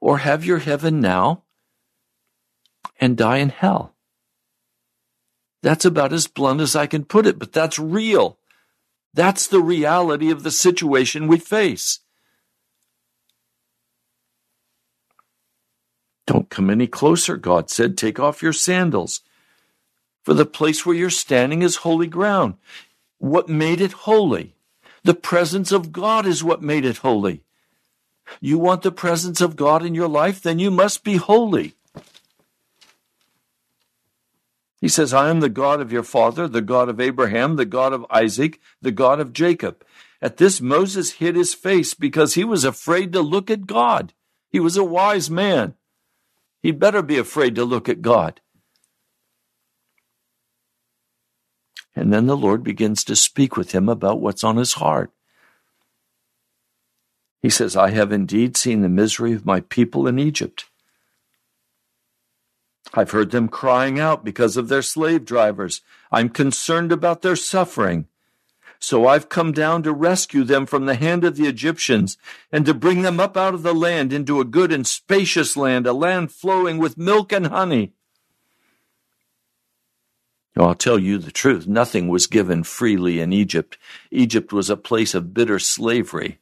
or 0.00 0.18
have 0.18 0.44
your 0.44 0.58
heaven 0.58 1.00
now 1.00 1.44
and 3.00 3.16
die 3.16 3.38
in 3.38 3.48
hell. 3.48 3.94
That's 5.62 5.84
about 5.84 6.12
as 6.12 6.26
blunt 6.26 6.60
as 6.60 6.76
I 6.76 6.86
can 6.86 7.04
put 7.04 7.26
it, 7.26 7.38
but 7.38 7.52
that's 7.52 7.78
real. 7.78 8.38
That's 9.14 9.46
the 9.46 9.60
reality 9.60 10.30
of 10.30 10.42
the 10.42 10.50
situation 10.50 11.26
we 11.26 11.38
face. 11.38 12.00
Don't 16.26 16.50
come 16.50 16.70
any 16.70 16.86
closer, 16.86 17.36
God 17.36 17.70
said. 17.70 17.96
Take 17.96 18.18
off 18.18 18.42
your 18.42 18.52
sandals. 18.52 19.20
For 20.24 20.34
the 20.34 20.44
place 20.44 20.84
where 20.84 20.96
you're 20.96 21.08
standing 21.08 21.62
is 21.62 21.76
holy 21.76 22.08
ground. 22.08 22.54
What 23.18 23.48
made 23.48 23.80
it 23.80 23.92
holy? 23.92 24.55
The 25.06 25.14
presence 25.14 25.70
of 25.70 25.92
God 25.92 26.26
is 26.26 26.42
what 26.42 26.62
made 26.62 26.84
it 26.84 26.96
holy. 26.96 27.44
You 28.40 28.58
want 28.58 28.82
the 28.82 28.90
presence 28.90 29.40
of 29.40 29.54
God 29.54 29.86
in 29.86 29.94
your 29.94 30.08
life? 30.08 30.42
Then 30.42 30.58
you 30.58 30.68
must 30.68 31.04
be 31.04 31.14
holy. 31.14 31.76
He 34.80 34.88
says, 34.88 35.14
I 35.14 35.30
am 35.30 35.38
the 35.38 35.48
God 35.48 35.80
of 35.80 35.92
your 35.92 36.02
father, 36.02 36.48
the 36.48 36.60
God 36.60 36.88
of 36.88 37.00
Abraham, 37.00 37.54
the 37.54 37.64
God 37.64 37.92
of 37.92 38.04
Isaac, 38.10 38.58
the 38.82 38.90
God 38.90 39.20
of 39.20 39.32
Jacob. 39.32 39.84
At 40.20 40.38
this, 40.38 40.60
Moses 40.60 41.12
hid 41.12 41.36
his 41.36 41.54
face 41.54 41.94
because 41.94 42.34
he 42.34 42.42
was 42.42 42.64
afraid 42.64 43.12
to 43.12 43.20
look 43.20 43.48
at 43.48 43.68
God. 43.68 44.12
He 44.50 44.58
was 44.58 44.76
a 44.76 44.82
wise 44.82 45.30
man. 45.30 45.74
He'd 46.64 46.80
better 46.80 47.00
be 47.00 47.16
afraid 47.16 47.54
to 47.54 47.64
look 47.64 47.88
at 47.88 48.02
God. 48.02 48.40
And 51.96 52.12
then 52.12 52.26
the 52.26 52.36
Lord 52.36 52.62
begins 52.62 53.02
to 53.04 53.16
speak 53.16 53.56
with 53.56 53.72
him 53.72 53.88
about 53.88 54.20
what's 54.20 54.44
on 54.44 54.56
his 54.56 54.74
heart. 54.74 55.10
He 57.40 57.48
says, 57.48 57.74
I 57.74 57.90
have 57.90 58.12
indeed 58.12 58.56
seen 58.56 58.82
the 58.82 58.88
misery 58.88 59.32
of 59.32 59.46
my 59.46 59.60
people 59.60 60.06
in 60.06 60.18
Egypt. 60.18 60.66
I've 62.92 63.10
heard 63.10 63.30
them 63.30 63.48
crying 63.48 63.98
out 63.98 64.24
because 64.24 64.56
of 64.56 64.68
their 64.68 64.82
slave 64.82 65.24
drivers. 65.24 65.80
I'm 66.12 66.28
concerned 66.28 66.92
about 66.92 67.22
their 67.22 67.36
suffering. 67.36 68.06
So 68.78 69.06
I've 69.06 69.28
come 69.28 69.52
down 69.52 69.82
to 69.84 69.92
rescue 69.92 70.44
them 70.44 70.66
from 70.66 70.86
the 70.86 70.94
hand 70.94 71.24
of 71.24 71.36
the 71.36 71.46
Egyptians 71.46 72.18
and 72.52 72.66
to 72.66 72.74
bring 72.74 73.02
them 73.02 73.18
up 73.18 73.36
out 73.36 73.54
of 73.54 73.62
the 73.62 73.74
land 73.74 74.12
into 74.12 74.40
a 74.40 74.44
good 74.44 74.70
and 74.70 74.86
spacious 74.86 75.56
land, 75.56 75.86
a 75.86 75.92
land 75.92 76.30
flowing 76.30 76.78
with 76.78 76.98
milk 76.98 77.32
and 77.32 77.46
honey. 77.46 77.92
Oh, 80.56 80.68
I'll 80.68 80.74
tell 80.74 80.98
you 80.98 81.18
the 81.18 81.30
truth. 81.30 81.66
Nothing 81.66 82.08
was 82.08 82.26
given 82.26 82.64
freely 82.64 83.20
in 83.20 83.32
Egypt. 83.32 83.76
Egypt 84.10 84.52
was 84.52 84.70
a 84.70 84.76
place 84.76 85.14
of 85.14 85.34
bitter 85.34 85.58
slavery. 85.58 86.38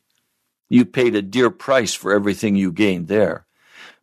You 0.68 0.84
paid 0.84 1.16
a 1.16 1.22
dear 1.22 1.50
price 1.50 1.94
for 1.94 2.12
everything 2.12 2.54
you 2.54 2.70
gained 2.70 3.08
there. 3.08 3.46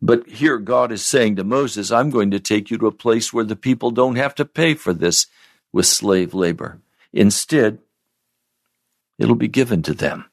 But 0.01 0.27
here 0.27 0.57
God 0.57 0.91
is 0.91 1.05
saying 1.05 1.37
to 1.37 1.43
Moses, 1.43 1.91
I'm 1.91 2.09
going 2.09 2.31
to 2.31 2.39
take 2.39 2.69
you 2.69 2.77
to 2.79 2.87
a 2.87 2.91
place 2.91 3.31
where 3.31 3.45
the 3.45 3.55
people 3.55 3.91
don't 3.91 4.15
have 4.15 4.35
to 4.35 4.45
pay 4.45 4.73
for 4.73 4.93
this 4.93 5.27
with 5.71 5.85
slave 5.85 6.33
labor. 6.33 6.81
Instead, 7.13 7.79
it'll 9.17 9.35
be 9.35 9.47
given 9.47 9.81
to 9.83 9.93
them. 9.93 10.25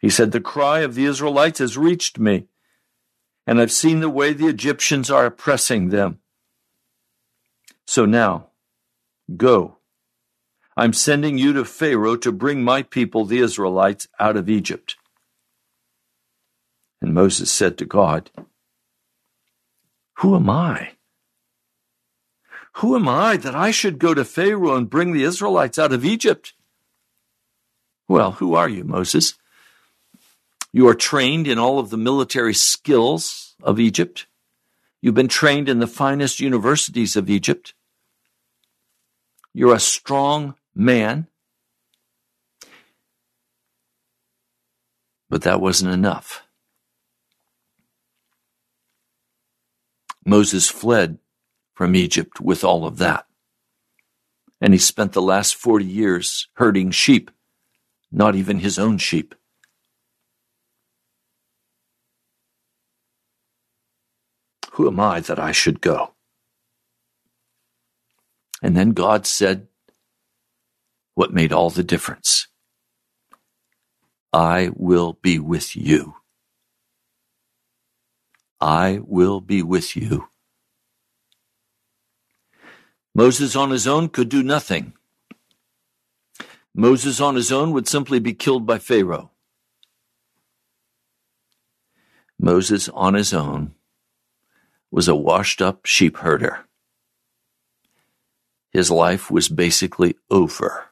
He 0.00 0.10
said, 0.10 0.32
The 0.32 0.40
cry 0.40 0.80
of 0.80 0.94
the 0.94 1.04
Israelites 1.04 1.60
has 1.60 1.78
reached 1.78 2.18
me, 2.18 2.46
and 3.46 3.60
I've 3.60 3.72
seen 3.72 4.00
the 4.00 4.10
way 4.10 4.32
the 4.32 4.48
Egyptians 4.48 5.10
are 5.10 5.26
oppressing 5.26 5.88
them. 5.88 6.18
So 7.86 8.04
now, 8.04 8.48
go. 9.36 9.78
I'm 10.76 10.92
sending 10.92 11.38
you 11.38 11.52
to 11.54 11.64
Pharaoh 11.64 12.16
to 12.16 12.32
bring 12.32 12.62
my 12.62 12.82
people, 12.82 13.24
the 13.24 13.38
Israelites, 13.38 14.08
out 14.20 14.36
of 14.36 14.50
Egypt. 14.50 14.96
And 17.00 17.14
Moses 17.14 17.50
said 17.50 17.78
to 17.78 17.86
God, 17.86 18.30
Who 20.18 20.36
am 20.36 20.50
I? 20.50 20.92
Who 22.74 22.94
am 22.94 23.08
I 23.08 23.38
that 23.38 23.54
I 23.54 23.70
should 23.70 23.98
go 23.98 24.12
to 24.12 24.24
Pharaoh 24.24 24.76
and 24.76 24.90
bring 24.90 25.12
the 25.12 25.22
Israelites 25.22 25.78
out 25.78 25.94
of 25.94 26.04
Egypt? 26.04 26.52
Well, 28.06 28.32
who 28.32 28.54
are 28.54 28.68
you, 28.68 28.84
Moses? 28.84 29.34
You 30.72 30.86
are 30.88 30.94
trained 30.94 31.46
in 31.46 31.58
all 31.58 31.78
of 31.78 31.88
the 31.88 31.96
military 31.96 32.52
skills 32.52 33.54
of 33.62 33.80
Egypt. 33.80 34.26
You've 35.06 35.14
been 35.14 35.28
trained 35.28 35.68
in 35.68 35.78
the 35.78 35.86
finest 35.86 36.40
universities 36.40 37.14
of 37.14 37.30
Egypt. 37.30 37.74
You're 39.54 39.76
a 39.76 39.78
strong 39.78 40.56
man. 40.74 41.28
But 45.30 45.42
that 45.42 45.60
wasn't 45.60 45.94
enough. 45.94 46.42
Moses 50.24 50.68
fled 50.68 51.18
from 51.72 51.94
Egypt 51.94 52.40
with 52.40 52.64
all 52.64 52.84
of 52.84 52.98
that. 52.98 53.26
And 54.60 54.74
he 54.74 54.78
spent 54.80 55.12
the 55.12 55.22
last 55.22 55.54
40 55.54 55.84
years 55.84 56.48
herding 56.54 56.90
sheep, 56.90 57.30
not 58.10 58.34
even 58.34 58.58
his 58.58 58.76
own 58.76 58.98
sheep. 58.98 59.36
Who 64.76 64.88
am 64.88 65.00
I 65.00 65.20
that 65.20 65.38
I 65.38 65.52
should 65.52 65.80
go? 65.80 66.12
And 68.62 68.76
then 68.76 68.90
God 68.90 69.26
said 69.26 69.68
what 71.14 71.32
made 71.32 71.50
all 71.50 71.70
the 71.70 71.82
difference. 71.82 72.48
I 74.34 74.70
will 74.74 75.14
be 75.14 75.38
with 75.38 75.74
you. 75.74 76.16
I 78.60 79.00
will 79.02 79.40
be 79.40 79.62
with 79.62 79.96
you. 79.96 80.28
Moses 83.14 83.56
on 83.56 83.70
his 83.70 83.86
own 83.86 84.10
could 84.10 84.28
do 84.28 84.42
nothing. 84.42 84.92
Moses 86.74 87.18
on 87.18 87.34
his 87.34 87.50
own 87.50 87.72
would 87.72 87.88
simply 87.88 88.18
be 88.18 88.34
killed 88.34 88.66
by 88.66 88.78
Pharaoh. 88.78 89.30
Moses 92.38 92.90
on 92.90 93.14
his 93.14 93.32
own 93.32 93.74
was 94.96 95.08
a 95.08 95.14
washed 95.14 95.60
up 95.60 95.84
sheep 95.84 96.16
herder. 96.16 96.64
His 98.70 98.90
life 98.90 99.30
was 99.30 99.50
basically 99.50 100.16
over. 100.30 100.86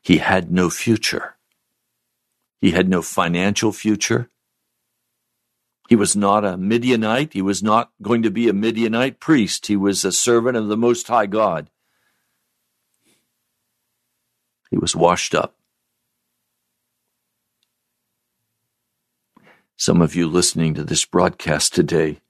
He 0.00 0.18
had 0.18 0.52
no 0.52 0.70
future. 0.70 1.34
He 2.60 2.70
had 2.70 2.88
no 2.88 3.02
financial 3.02 3.72
future. 3.72 4.30
He 5.88 5.96
was 5.96 6.14
not 6.14 6.44
a 6.44 6.56
Midianite. 6.56 7.32
He 7.32 7.42
was 7.42 7.60
not 7.60 7.90
going 8.00 8.22
to 8.22 8.30
be 8.30 8.48
a 8.48 8.52
Midianite 8.52 9.18
priest. 9.18 9.66
He 9.66 9.74
was 9.74 10.04
a 10.04 10.12
servant 10.12 10.56
of 10.56 10.68
the 10.68 10.76
Most 10.76 11.08
High 11.08 11.26
God. 11.26 11.70
He 14.70 14.78
was 14.78 14.94
washed 14.94 15.34
up. 15.34 15.56
Some 19.76 20.00
of 20.00 20.14
you 20.14 20.28
listening 20.28 20.74
to 20.74 20.84
this 20.84 21.04
broadcast 21.04 21.74
today 21.74 22.20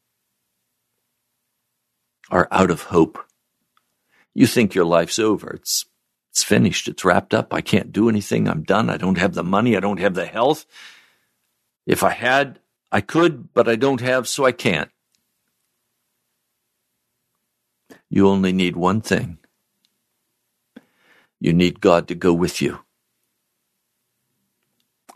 are 2.31 2.49
out 2.51 2.71
of 2.71 2.85
hope. 2.85 3.19
You 4.35 4.47
think 4.47 4.75
your 4.75 4.85
life's 4.85 5.19
over. 5.19 5.51
It's, 5.51 5.87
it's 6.31 6.45
finished. 6.45 6.89
It's 6.89 7.05
wrapped 7.05 7.35
up. 7.35 7.53
I 7.53 7.61
can't 7.61 7.93
do 7.93 8.09
anything. 8.09 8.49
I'm 8.49 8.63
done. 8.63 8.89
I 8.89 8.97
don't 8.97 9.19
have 9.19 9.35
the 9.35 9.45
money. 9.45 9.77
I 9.77 9.81
don't 9.81 10.01
have 10.01 10.15
the 10.15 10.27
health. 10.27 10.67
If 11.87 12.03
I 12.03 12.11
had, 12.11 12.61
I 12.93 13.01
could, 13.01 13.53
but 13.53 13.69
I 13.69 13.77
don't 13.77 14.01
have, 14.01 14.29
so 14.29 14.45
I 14.45 14.53
can't. 14.53 14.91
You 18.09 18.29
only 18.29 18.53
need 18.53 18.77
one 18.77 19.01
thing. 19.01 19.39
You 21.41 21.53
need 21.53 21.81
God 21.81 22.09
to 22.09 22.15
go 22.15 22.33
with 22.33 22.61
you. 22.61 22.81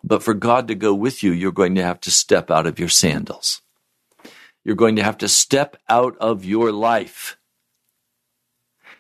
But 0.03 0.23
for 0.23 0.35
God 0.35 0.69
to 0.69 0.75
go 0.75 0.95
with 0.95 1.23
you, 1.23 1.33
you're 1.33 1.53
going 1.53 1.75
to 1.77 1.83
have 1.83 2.01
to 2.01 2.11
step 2.11 2.51
out 2.51 2.67
of 2.67 2.79
your 2.79 2.89
sandals. 2.91 3.63
You're 4.65 4.77
going 4.77 4.97
to 4.97 5.03
have 5.03 5.19
to 5.19 5.29
step 5.29 5.77
out 5.89 6.17
of 6.19 6.45
your 6.45 6.73
life. 6.73 7.37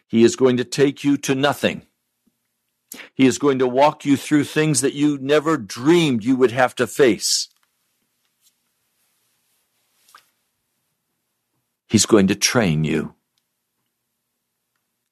He 0.06 0.22
is 0.22 0.36
going 0.36 0.58
to 0.58 0.64
take 0.64 1.02
you 1.02 1.16
to 1.18 1.34
nothing. 1.34 1.82
He 3.14 3.26
is 3.26 3.38
going 3.38 3.58
to 3.58 3.66
walk 3.66 4.04
you 4.04 4.16
through 4.16 4.44
things 4.44 4.82
that 4.82 4.94
you 4.94 5.18
never 5.20 5.56
dreamed 5.56 6.24
you 6.24 6.36
would 6.36 6.52
have 6.52 6.74
to 6.76 6.86
face. 6.86 7.48
He's 11.88 12.06
going 12.06 12.26
to 12.28 12.34
train 12.34 12.84
you. 12.84 13.14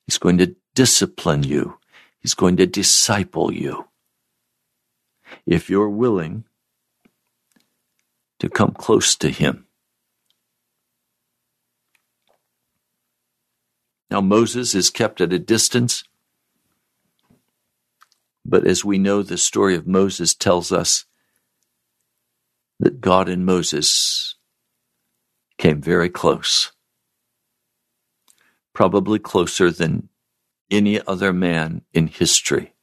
He's 0.07 0.19
going 0.19 0.39
to 0.39 0.57
discipline 0.75 1.43
you. 1.43 1.79
He's 2.21 2.35
going 2.35 2.57
to 2.57 2.67
disciple 2.67 3.53
you. 3.53 3.89
If 5.47 5.71
you're 5.71 5.89
willing 5.89 6.45
to 8.41 8.49
come 8.49 8.73
close 8.73 9.17
to 9.17 9.31
Him. 9.31 9.67
Now, 14.13 14.21
Moses 14.21 14.75
is 14.75 14.91
kept 14.91 15.23
at 15.23 15.33
a 15.33 15.39
distance, 15.39 16.05
but 18.45 18.67
as 18.67 18.85
we 18.85 18.99
know, 18.99 19.23
the 19.23 19.39
story 19.39 19.75
of 19.75 19.87
Moses 19.87 20.35
tells 20.35 20.71
us 20.71 21.07
that 22.79 23.01
God 23.01 23.31
and 23.31 23.47
Moses 23.47 24.35
came 25.57 25.81
very 25.81 26.11
close, 26.11 26.73
probably 28.75 29.19
closer 29.19 29.71
than 29.71 30.11
any 30.71 31.01
other 31.07 31.33
man 31.33 31.81
in 31.95 32.07
history. 32.07 32.75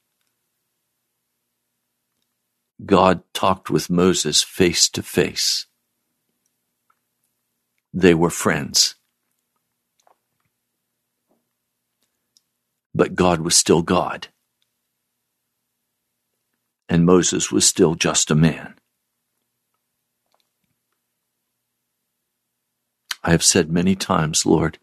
God 2.84 3.22
talked 3.32 3.70
with 3.70 3.88
Moses 3.88 4.42
face 4.42 4.88
to 4.88 5.00
face. 5.00 5.66
They 7.94 8.14
were 8.14 8.30
friends. 8.30 8.96
But 12.94 13.14
God 13.14 13.40
was 13.40 13.56
still 13.56 13.82
God. 13.82 14.28
And 16.88 17.06
Moses 17.06 17.52
was 17.52 17.64
still 17.64 17.94
just 17.94 18.30
a 18.30 18.34
man. 18.34 18.74
I 23.22 23.30
have 23.30 23.44
said 23.44 23.70
many 23.70 23.94
times, 23.94 24.46
Lord, 24.46 24.78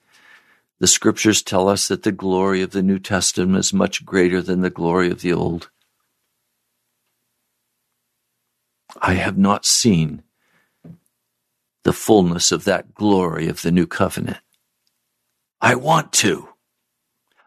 the 0.80 0.88
scriptures 0.88 1.42
tell 1.42 1.68
us 1.68 1.88
that 1.88 2.04
the 2.04 2.12
glory 2.12 2.62
of 2.62 2.72
the 2.72 2.84
New 2.84 3.00
Testament 3.00 3.58
is 3.58 3.74
much 3.74 4.06
greater 4.06 4.42
than 4.42 4.62
the 4.62 4.70
glory 4.70 5.10
of 5.10 5.22
the 5.22 5.34
Old. 5.34 5.70
I 9.02 9.16
have 9.16 9.38
not 9.38 9.66
seen 9.66 10.24
the 11.84 11.94
fullness 11.94 12.52
of 12.52 12.64
that 12.66 12.94
glory 12.94 13.48
of 13.48 13.64
the 13.64 13.72
New 13.72 13.88
Covenant. 13.88 14.40
I 15.60 15.76
want 15.76 16.14
to. 16.14 16.50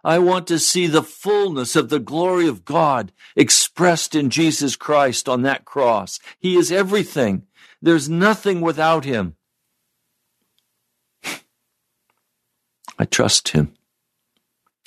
I 0.02 0.18
want 0.18 0.46
to 0.48 0.58
see 0.58 0.86
the 0.86 1.02
fullness 1.02 1.76
of 1.76 1.88
the 1.88 1.98
glory 1.98 2.46
of 2.48 2.64
God 2.64 3.12
expressed 3.36 4.14
in 4.14 4.30
Jesus 4.30 4.76
Christ 4.76 5.28
on 5.28 5.42
that 5.42 5.64
cross. 5.64 6.18
He 6.38 6.56
is 6.56 6.72
everything. 6.72 7.46
There's 7.82 8.08
nothing 8.08 8.60
without 8.60 9.04
him. 9.04 9.36
I 12.98 13.04
trust 13.04 13.50
him. 13.50 13.74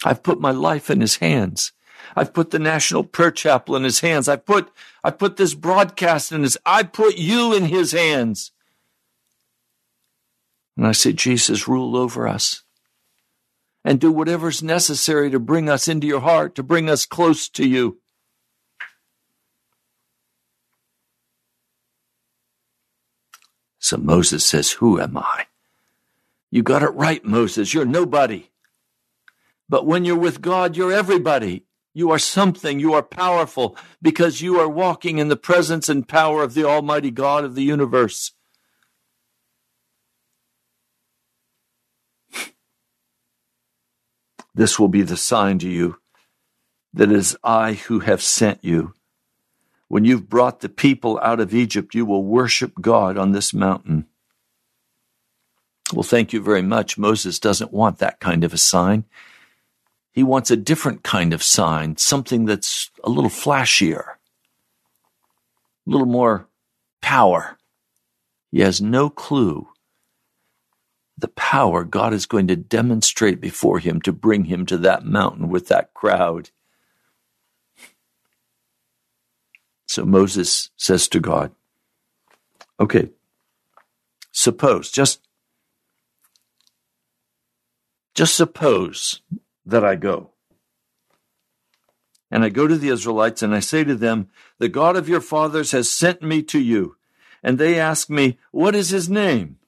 I've 0.04 0.24
put 0.24 0.40
my 0.40 0.52
life 0.52 0.90
in 0.90 1.02
his 1.02 1.18
hands. 1.18 1.72
I've 2.16 2.34
put 2.34 2.52
the 2.52 2.60
National 2.60 3.04
Prayer 3.04 3.32
Chapel 3.32 3.76
in 3.76 3.84
his 3.84 4.02
hands. 4.02 4.28
I 4.28 4.36
put 4.36 4.72
I 5.04 5.12
put 5.12 5.38
this 5.38 5.54
broadcast 5.54 6.32
in 6.32 6.44
his 6.44 6.58
I 6.66 6.84
put 6.84 7.18
you 7.18 7.54
in 7.54 7.66
his 7.66 7.92
hands. 7.92 8.52
And 10.76 10.88
I 10.88 10.92
say, 10.92 11.14
Jesus, 11.14 11.68
rule 11.68 11.96
over 11.96 12.28
us. 12.28 12.64
And 13.86 14.00
do 14.00 14.12
whatever's 14.12 14.64
necessary 14.64 15.30
to 15.32 15.40
bring 15.40 15.70
us 15.70 15.88
into 15.88 16.08
your 16.08 16.22
heart, 16.22 16.56
to 16.56 16.64
bring 16.64 16.90
us 16.90 17.06
close 17.06 17.50
to 17.50 17.68
you. 17.68 18.00
So 23.80 23.98
Moses 23.98 24.46
says, 24.46 24.72
Who 24.72 25.02
am 25.02 25.18
I? 25.18 25.48
You 26.50 26.64
got 26.64 26.84
it 26.84 26.94
right, 26.94 27.26
Moses. 27.26 27.74
You're 27.74 27.84
nobody. 27.84 28.50
But 29.68 29.86
when 29.86 30.06
you're 30.06 30.16
with 30.16 30.42
God, 30.42 30.78
you're 30.78 30.94
everybody. 30.94 31.66
You 31.94 32.12
are 32.12 32.20
something. 32.20 32.80
You 32.80 32.94
are 32.94 33.04
powerful 33.04 33.76
because 34.02 34.42
you 34.42 34.60
are 34.60 34.70
walking 34.70 35.18
in 35.18 35.28
the 35.28 35.36
presence 35.36 35.90
and 35.90 36.08
power 36.08 36.44
of 36.44 36.54
the 36.54 36.64
Almighty 36.64 37.12
God 37.12 37.44
of 37.44 37.56
the 37.56 37.64
universe. 37.64 38.32
This 44.56 44.80
will 44.80 44.88
be 44.88 45.02
the 45.02 45.18
sign 45.18 45.60
to 45.60 45.70
you 45.70 45.98
that 46.94 47.12
it 47.12 47.16
is 47.16 47.38
I 47.44 47.74
who 47.74 48.00
have 48.00 48.22
sent 48.22 48.64
you. 48.64 48.94
When 49.88 50.06
you've 50.06 50.30
brought 50.30 50.62
the 50.62 50.70
people 50.70 51.20
out 51.22 51.40
of 51.40 51.54
Egypt, 51.54 51.96
you 51.96 52.06
will 52.06 52.24
worship 52.24 52.74
God 52.80 53.18
on 53.18 53.32
this 53.32 53.54
mountain. 53.54 54.06
Well, 55.92 56.04
thank 56.04 56.34
you 56.34 56.42
very 56.42 56.62
much. 56.62 56.98
Moses 56.98 57.40
doesn't 57.40 57.74
want 57.74 58.00
that 58.00 58.20
kind 58.20 58.44
of 58.44 58.54
a 58.54 58.58
sign. 58.58 59.06
He 60.12 60.24
wants 60.24 60.52
a 60.52 60.56
different 60.56 61.04
kind 61.04 61.34
of 61.34 61.42
sign, 61.42 61.98
something 61.98 62.46
that's 62.46 62.92
a 63.04 63.10
little 63.10 63.30
flashier, 63.30 64.04
a 65.88 65.90
little 65.90 66.08
more 66.08 66.48
power. 67.02 67.58
He 68.52 68.62
has 68.62 68.80
no 68.80 69.10
clue 69.10 69.68
the 71.24 71.30
power 71.30 71.86
God 71.86 72.12
is 72.14 72.26
going 72.26 72.48
to 72.48 72.58
demonstrate 72.58 73.40
before 73.40 73.80
him 73.80 74.02
to 74.02 74.12
bring 74.12 74.44
him 74.44 74.66
to 74.66 74.78
that 74.80 75.06
mountain 75.06 75.48
with 75.48 75.70
that 75.70 75.94
crowd. 75.94 76.50
So 79.88 80.04
Moses 80.04 80.70
says 80.76 81.08
to 81.08 81.22
God, 81.22 81.56
Okay, 82.78 83.12
suppose, 84.34 84.92
just 84.92 85.22
just 88.14 88.36
suppose 88.36 89.22
that 89.66 89.86
I 89.86 89.96
go. 89.96 90.32
And 92.30 92.44
I 92.44 92.50
go 92.50 92.68
to 92.68 92.78
the 92.78 92.90
Israelites 92.90 93.42
and 93.42 93.56
I 93.56 93.62
say 93.62 93.86
to 93.86 93.96
them, 93.96 94.28
The 94.58 94.68
God 94.68 94.98
of 94.98 95.08
your 95.08 95.22
fathers 95.22 95.72
has 95.72 95.90
sent 95.90 96.22
me 96.22 96.44
to 96.44 96.60
you. 96.60 96.98
And 97.42 97.58
they 97.58 97.80
ask 97.80 98.10
me, 98.10 98.40
What 98.52 98.76
is 98.76 98.90
his 98.90 99.10
name? 99.10 99.60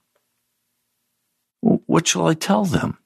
What 1.95 2.09
shall 2.09 2.27
I 2.27 2.33
tell 2.33 2.65
them? 2.65 2.97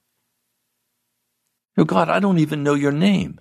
Oh 1.78 1.84
God, 1.84 2.10
I 2.10 2.20
don't 2.20 2.40
even 2.40 2.64
know 2.64 2.74
your 2.74 2.92
name. 2.92 3.40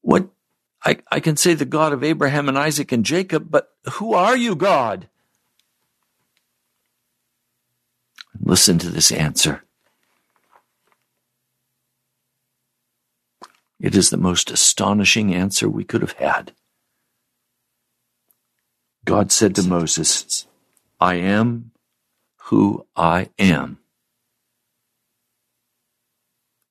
What 0.00 0.28
I, 0.84 0.98
I 1.12 1.20
can 1.20 1.36
say 1.36 1.54
the 1.54 1.64
God 1.64 1.92
of 1.92 2.02
Abraham 2.02 2.48
and 2.48 2.58
Isaac 2.58 2.90
and 2.90 3.04
Jacob, 3.04 3.48
but 3.48 3.70
who 3.92 4.12
are 4.12 4.36
you, 4.36 4.56
God? 4.56 5.08
Listen 8.40 8.80
to 8.80 8.88
this 8.88 9.12
answer. 9.12 9.62
It 13.78 13.94
is 13.94 14.10
the 14.10 14.16
most 14.16 14.50
astonishing 14.50 15.32
answer 15.32 15.68
we 15.68 15.84
could 15.84 16.00
have 16.00 16.14
had. 16.14 16.54
God 19.04 19.30
said 19.30 19.54
to 19.54 19.62
Moses, 19.62 20.48
I 21.02 21.14
am 21.16 21.72
who 22.42 22.86
I 22.94 23.30
am. 23.36 23.78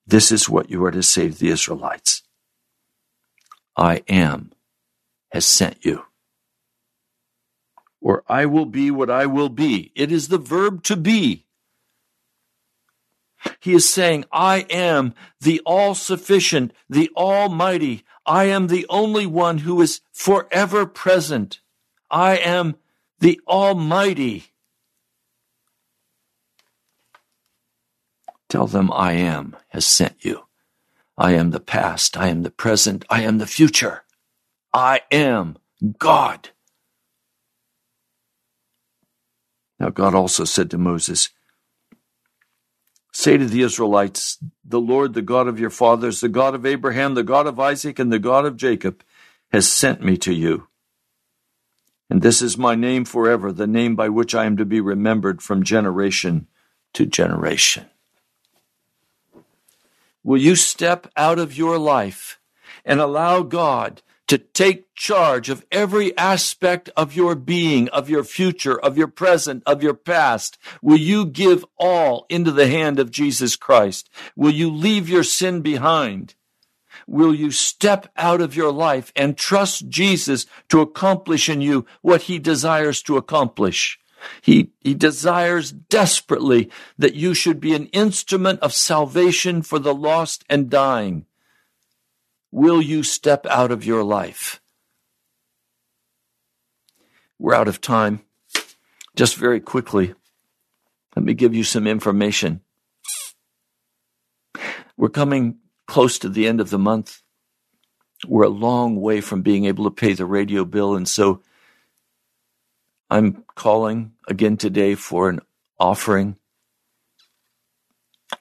This 0.08 0.32
is 0.32 0.48
what 0.48 0.70
you 0.70 0.86
are 0.86 0.92
to 0.92 1.04
say 1.04 1.28
to 1.28 1.38
the 1.38 1.50
Israelites 1.50 2.24
I 3.76 4.04
am 4.08 4.54
has 5.34 5.46
sent 5.46 5.84
you. 5.84 6.06
Or 8.00 8.24
I 8.26 8.46
will 8.46 8.66
be 8.66 8.90
what 8.90 9.10
I 9.10 9.26
will 9.26 9.50
be. 9.50 9.92
It 9.96 10.14
is 10.14 10.30
the 10.30 10.38
verb 10.38 10.82
to 10.84 10.96
be. 10.96 11.46
He 13.60 13.74
is 13.74 13.90
saying, 13.90 14.24
I 14.32 14.66
am 14.70 15.14
the 15.42 15.60
all 15.66 15.94
sufficient, 15.94 16.72
the 16.90 17.12
almighty. 17.18 18.06
I 18.26 18.46
am 18.46 18.68
the 18.68 18.86
only 18.88 19.26
one 19.26 19.58
who 19.58 19.82
is 19.82 20.00
forever 20.14 20.86
present. 20.86 21.60
I 22.10 22.38
am 22.38 22.78
the 23.22 23.42
almighty. 23.48 24.46
Tell 28.50 28.68
them 28.68 28.92
I 28.92 29.14
am 29.14 29.56
has 29.70 29.86
sent 29.86 30.26
you. 30.26 30.46
I 31.18 31.34
am 31.34 31.52
the 31.52 31.60
past. 31.60 32.18
I 32.18 32.30
am 32.30 32.44
the 32.44 32.52
present. 32.52 33.06
I 33.10 33.24
am 33.24 33.38
the 33.38 33.48
future. 33.48 34.04
I 34.74 35.02
am 35.12 35.58
God. 36.00 36.50
Now, 39.80 39.90
God 39.90 40.16
also 40.16 40.46
said 40.46 40.72
to 40.72 40.78
Moses, 40.78 41.30
Say 43.14 43.38
to 43.38 43.46
the 43.46 43.62
Israelites, 43.62 44.38
The 44.64 44.80
Lord, 44.80 45.14
the 45.14 45.22
God 45.22 45.48
of 45.48 45.60
your 45.60 45.70
fathers, 45.70 46.22
the 46.22 46.30
God 46.30 46.56
of 46.56 46.66
Abraham, 46.66 47.14
the 47.16 47.24
God 47.24 47.48
of 47.48 47.60
Isaac, 47.60 48.00
and 48.00 48.12
the 48.12 48.20
God 48.20 48.46
of 48.46 48.58
Jacob, 48.58 49.04
has 49.52 49.70
sent 49.70 50.02
me 50.02 50.18
to 50.18 50.34
you. 50.34 50.68
And 52.12 52.22
this 52.22 52.42
is 52.42 52.58
my 52.58 52.76
name 52.76 53.06
forever, 53.06 53.54
the 53.54 53.66
name 53.66 53.96
by 53.96 54.10
which 54.10 54.36
I 54.36 54.44
am 54.44 54.58
to 54.58 54.66
be 54.66 54.82
remembered 54.82 55.42
from 55.42 55.64
generation 55.64 56.48
to 56.92 57.06
generation. 57.06 57.86
Will 60.22 60.42
you 60.42 60.58
step 60.58 61.08
out 61.16 61.40
of 61.40 61.58
your 61.58 61.78
life 61.78 62.38
and 62.84 63.00
allow 63.00 63.44
God 63.44 64.02
to 64.28 64.38
take 64.38 64.94
charge 64.94 65.48
of 65.48 65.66
every 65.72 66.16
aspect 66.18 66.90
of 66.98 67.16
your 67.16 67.34
being, 67.34 67.88
of 67.88 68.10
your 68.10 68.26
future, 68.26 68.78
of 68.78 68.98
your 68.98 69.08
present, 69.08 69.64
of 69.66 69.82
your 69.82 69.94
past? 69.94 70.58
Will 70.82 71.00
you 71.00 71.26
give 71.26 71.64
all 71.78 72.26
into 72.28 72.52
the 72.52 72.68
hand 72.68 73.00
of 73.00 73.10
Jesus 73.10 73.56
Christ? 73.56 74.10
Will 74.36 74.52
you 74.52 74.70
leave 74.70 75.08
your 75.08 75.24
sin 75.24 75.62
behind? 75.62 76.36
Will 77.08 77.34
you 77.34 77.52
step 77.52 78.08
out 78.18 78.42
of 78.42 78.56
your 78.56 78.72
life 78.72 79.12
and 79.16 79.38
trust 79.38 79.90
Jesus 79.90 80.46
to 80.70 80.82
accomplish 80.82 81.50
in 81.50 81.62
you 81.62 81.86
what 82.02 82.24
he 82.24 82.40
desires 82.40 83.02
to 83.04 83.18
accomplish? 83.18 84.00
He, 84.42 84.72
he 84.80 84.94
desires 84.94 85.72
desperately 85.72 86.70
that 86.98 87.16
you 87.16 87.34
should 87.34 87.60
be 87.60 87.74
an 87.74 87.88
instrument 87.88 88.60
of 88.60 88.74
salvation 88.74 89.62
for 89.62 89.80
the 89.80 89.96
lost 89.96 90.44
and 90.50 90.70
dying 90.70 91.26
will 92.52 92.82
you 92.82 93.02
step 93.02 93.46
out 93.48 93.72
of 93.72 93.86
your 93.86 94.04
life? 94.04 94.62
We're 97.40 97.56
out 97.56 97.68
of 97.68 97.82
time. 97.82 98.22
Just 99.16 99.36
very 99.36 99.60
quickly, 99.60 100.14
let 101.16 101.26
me 101.26 101.34
give 101.34 101.56
you 101.56 101.64
some 101.64 101.88
information. 101.88 102.62
We're 104.96 105.10
coming 105.10 105.58
close 105.92 106.18
to 106.20 106.30
the 106.30 106.48
end 106.48 106.62
of 106.62 106.70
the 106.70 106.80
month. 106.80 107.22
We're 108.26 108.46
a 108.46 108.50
long 108.50 109.02
way 109.02 109.20
from 109.20 109.42
being 109.42 109.66
able 109.66 109.84
to 109.84 109.92
pay 109.92 110.14
the 110.14 110.26
radio 110.26 110.64
bill, 110.64 110.96
and 110.96 111.06
so 111.06 111.42
I'm 113.10 113.44
calling 113.56 114.14
again 114.26 114.56
today 114.56 114.96
for 114.96 115.28
an 115.28 115.42
offering 115.78 116.38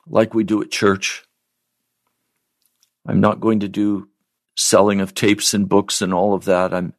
like 0.07 0.33
we 0.33 0.45
do 0.45 0.63
at 0.63 0.71
church. 0.71 1.25
I'm 3.05 3.19
not 3.19 3.41
going 3.41 3.59
to 3.61 3.69
do 3.69 4.09
selling 4.57 5.01
of 5.01 5.13
tapes 5.13 5.53
and 5.53 5.69
books 5.69 6.01
and 6.01 6.15
all 6.15 6.35
of 6.35 6.45
that. 6.45 6.73
I'm 6.73 6.95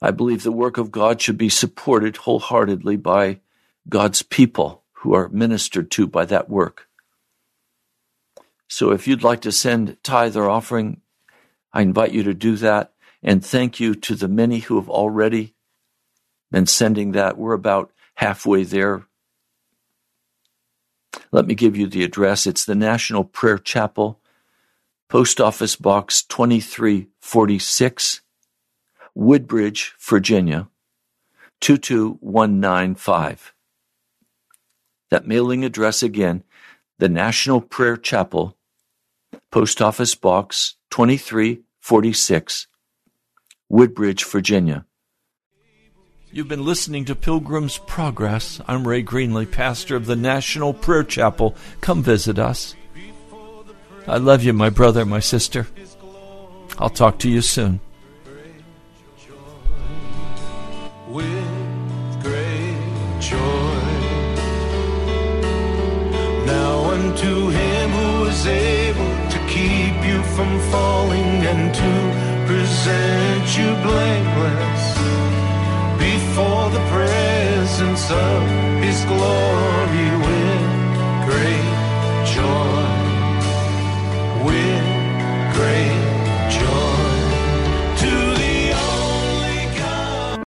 I 0.00 0.12
believe 0.12 0.44
the 0.44 0.52
work 0.52 0.78
of 0.78 0.92
God 0.92 1.20
should 1.20 1.36
be 1.36 1.48
supported 1.48 2.18
wholeheartedly 2.18 2.98
by 2.98 3.40
God's 3.88 4.22
people 4.22 4.84
who 4.92 5.14
are 5.14 5.28
ministered 5.30 5.90
to 5.92 6.06
by 6.06 6.26
that 6.26 6.48
work. 6.48 6.87
So 8.68 8.92
if 8.92 9.08
you'd 9.08 9.24
like 9.24 9.40
to 9.40 9.52
send 9.52 9.96
tithe 10.04 10.36
or 10.36 10.48
offering, 10.48 11.00
I 11.72 11.82
invite 11.82 12.12
you 12.12 12.22
to 12.24 12.34
do 12.34 12.56
that. 12.56 12.92
And 13.22 13.44
thank 13.44 13.80
you 13.80 13.94
to 13.94 14.14
the 14.14 14.28
many 14.28 14.60
who 14.60 14.76
have 14.76 14.88
already 14.88 15.54
been 16.50 16.66
sending 16.66 17.12
that. 17.12 17.36
We're 17.36 17.54
about 17.54 17.90
halfway 18.16 18.64
there. 18.64 19.06
Let 21.32 21.46
me 21.46 21.54
give 21.54 21.76
you 21.76 21.86
the 21.86 22.04
address. 22.04 22.46
It's 22.46 22.64
the 22.64 22.74
National 22.74 23.24
Prayer 23.24 23.58
Chapel, 23.58 24.20
Post 25.08 25.40
Office 25.40 25.74
Box 25.74 26.22
2346, 26.22 28.20
Woodbridge, 29.14 29.94
Virginia 29.98 30.68
22195. 31.60 33.54
That 35.10 35.26
mailing 35.26 35.64
address 35.64 36.02
again, 36.02 36.44
the 36.98 37.08
National 37.08 37.60
Prayer 37.60 37.96
Chapel, 37.96 38.57
Post 39.50 39.80
Office 39.80 40.14
Box 40.14 40.76
2346, 40.90 42.66
Woodbridge, 43.68 44.24
Virginia. 44.24 44.84
You've 46.30 46.48
been 46.48 46.64
listening 46.64 47.06
to 47.06 47.14
Pilgrim's 47.14 47.78
Progress. 47.78 48.60
I'm 48.68 48.86
Ray 48.86 49.02
Greenley, 49.02 49.50
pastor 49.50 49.96
of 49.96 50.06
the 50.06 50.16
National 50.16 50.74
Prayer 50.74 51.04
Chapel. 51.04 51.56
Come 51.80 52.02
visit 52.02 52.38
us. 52.38 52.74
I 54.06 54.18
love 54.18 54.42
you, 54.42 54.52
my 54.52 54.70
brother, 54.70 55.06
my 55.06 55.20
sister. 55.20 55.66
I'll 56.78 56.90
talk 56.90 57.18
to 57.20 57.30
you 57.30 57.40
soon. 57.40 57.80
with 61.08 62.22
great 62.22 63.20
joy. 63.20 63.38
Now 66.44 66.90
unto 66.90 67.48
him 67.48 67.90
who 67.90 68.24
is 68.26 68.46
able 68.46 69.04
to 69.04 69.04
keep 69.04 69.07
you 70.08 70.22
from 70.36 70.52
falling 70.72 71.34
and 71.52 71.74
to 71.74 71.92
present 72.48 73.46
you 73.58 73.68
blameless 73.86 74.84
before 76.06 76.64
the 76.76 76.84
presence 76.96 78.10
of 78.10 78.38
His 78.84 78.98
glory 79.12 80.10
with 80.24 80.64
great 81.28 81.74
joy. 82.34 82.67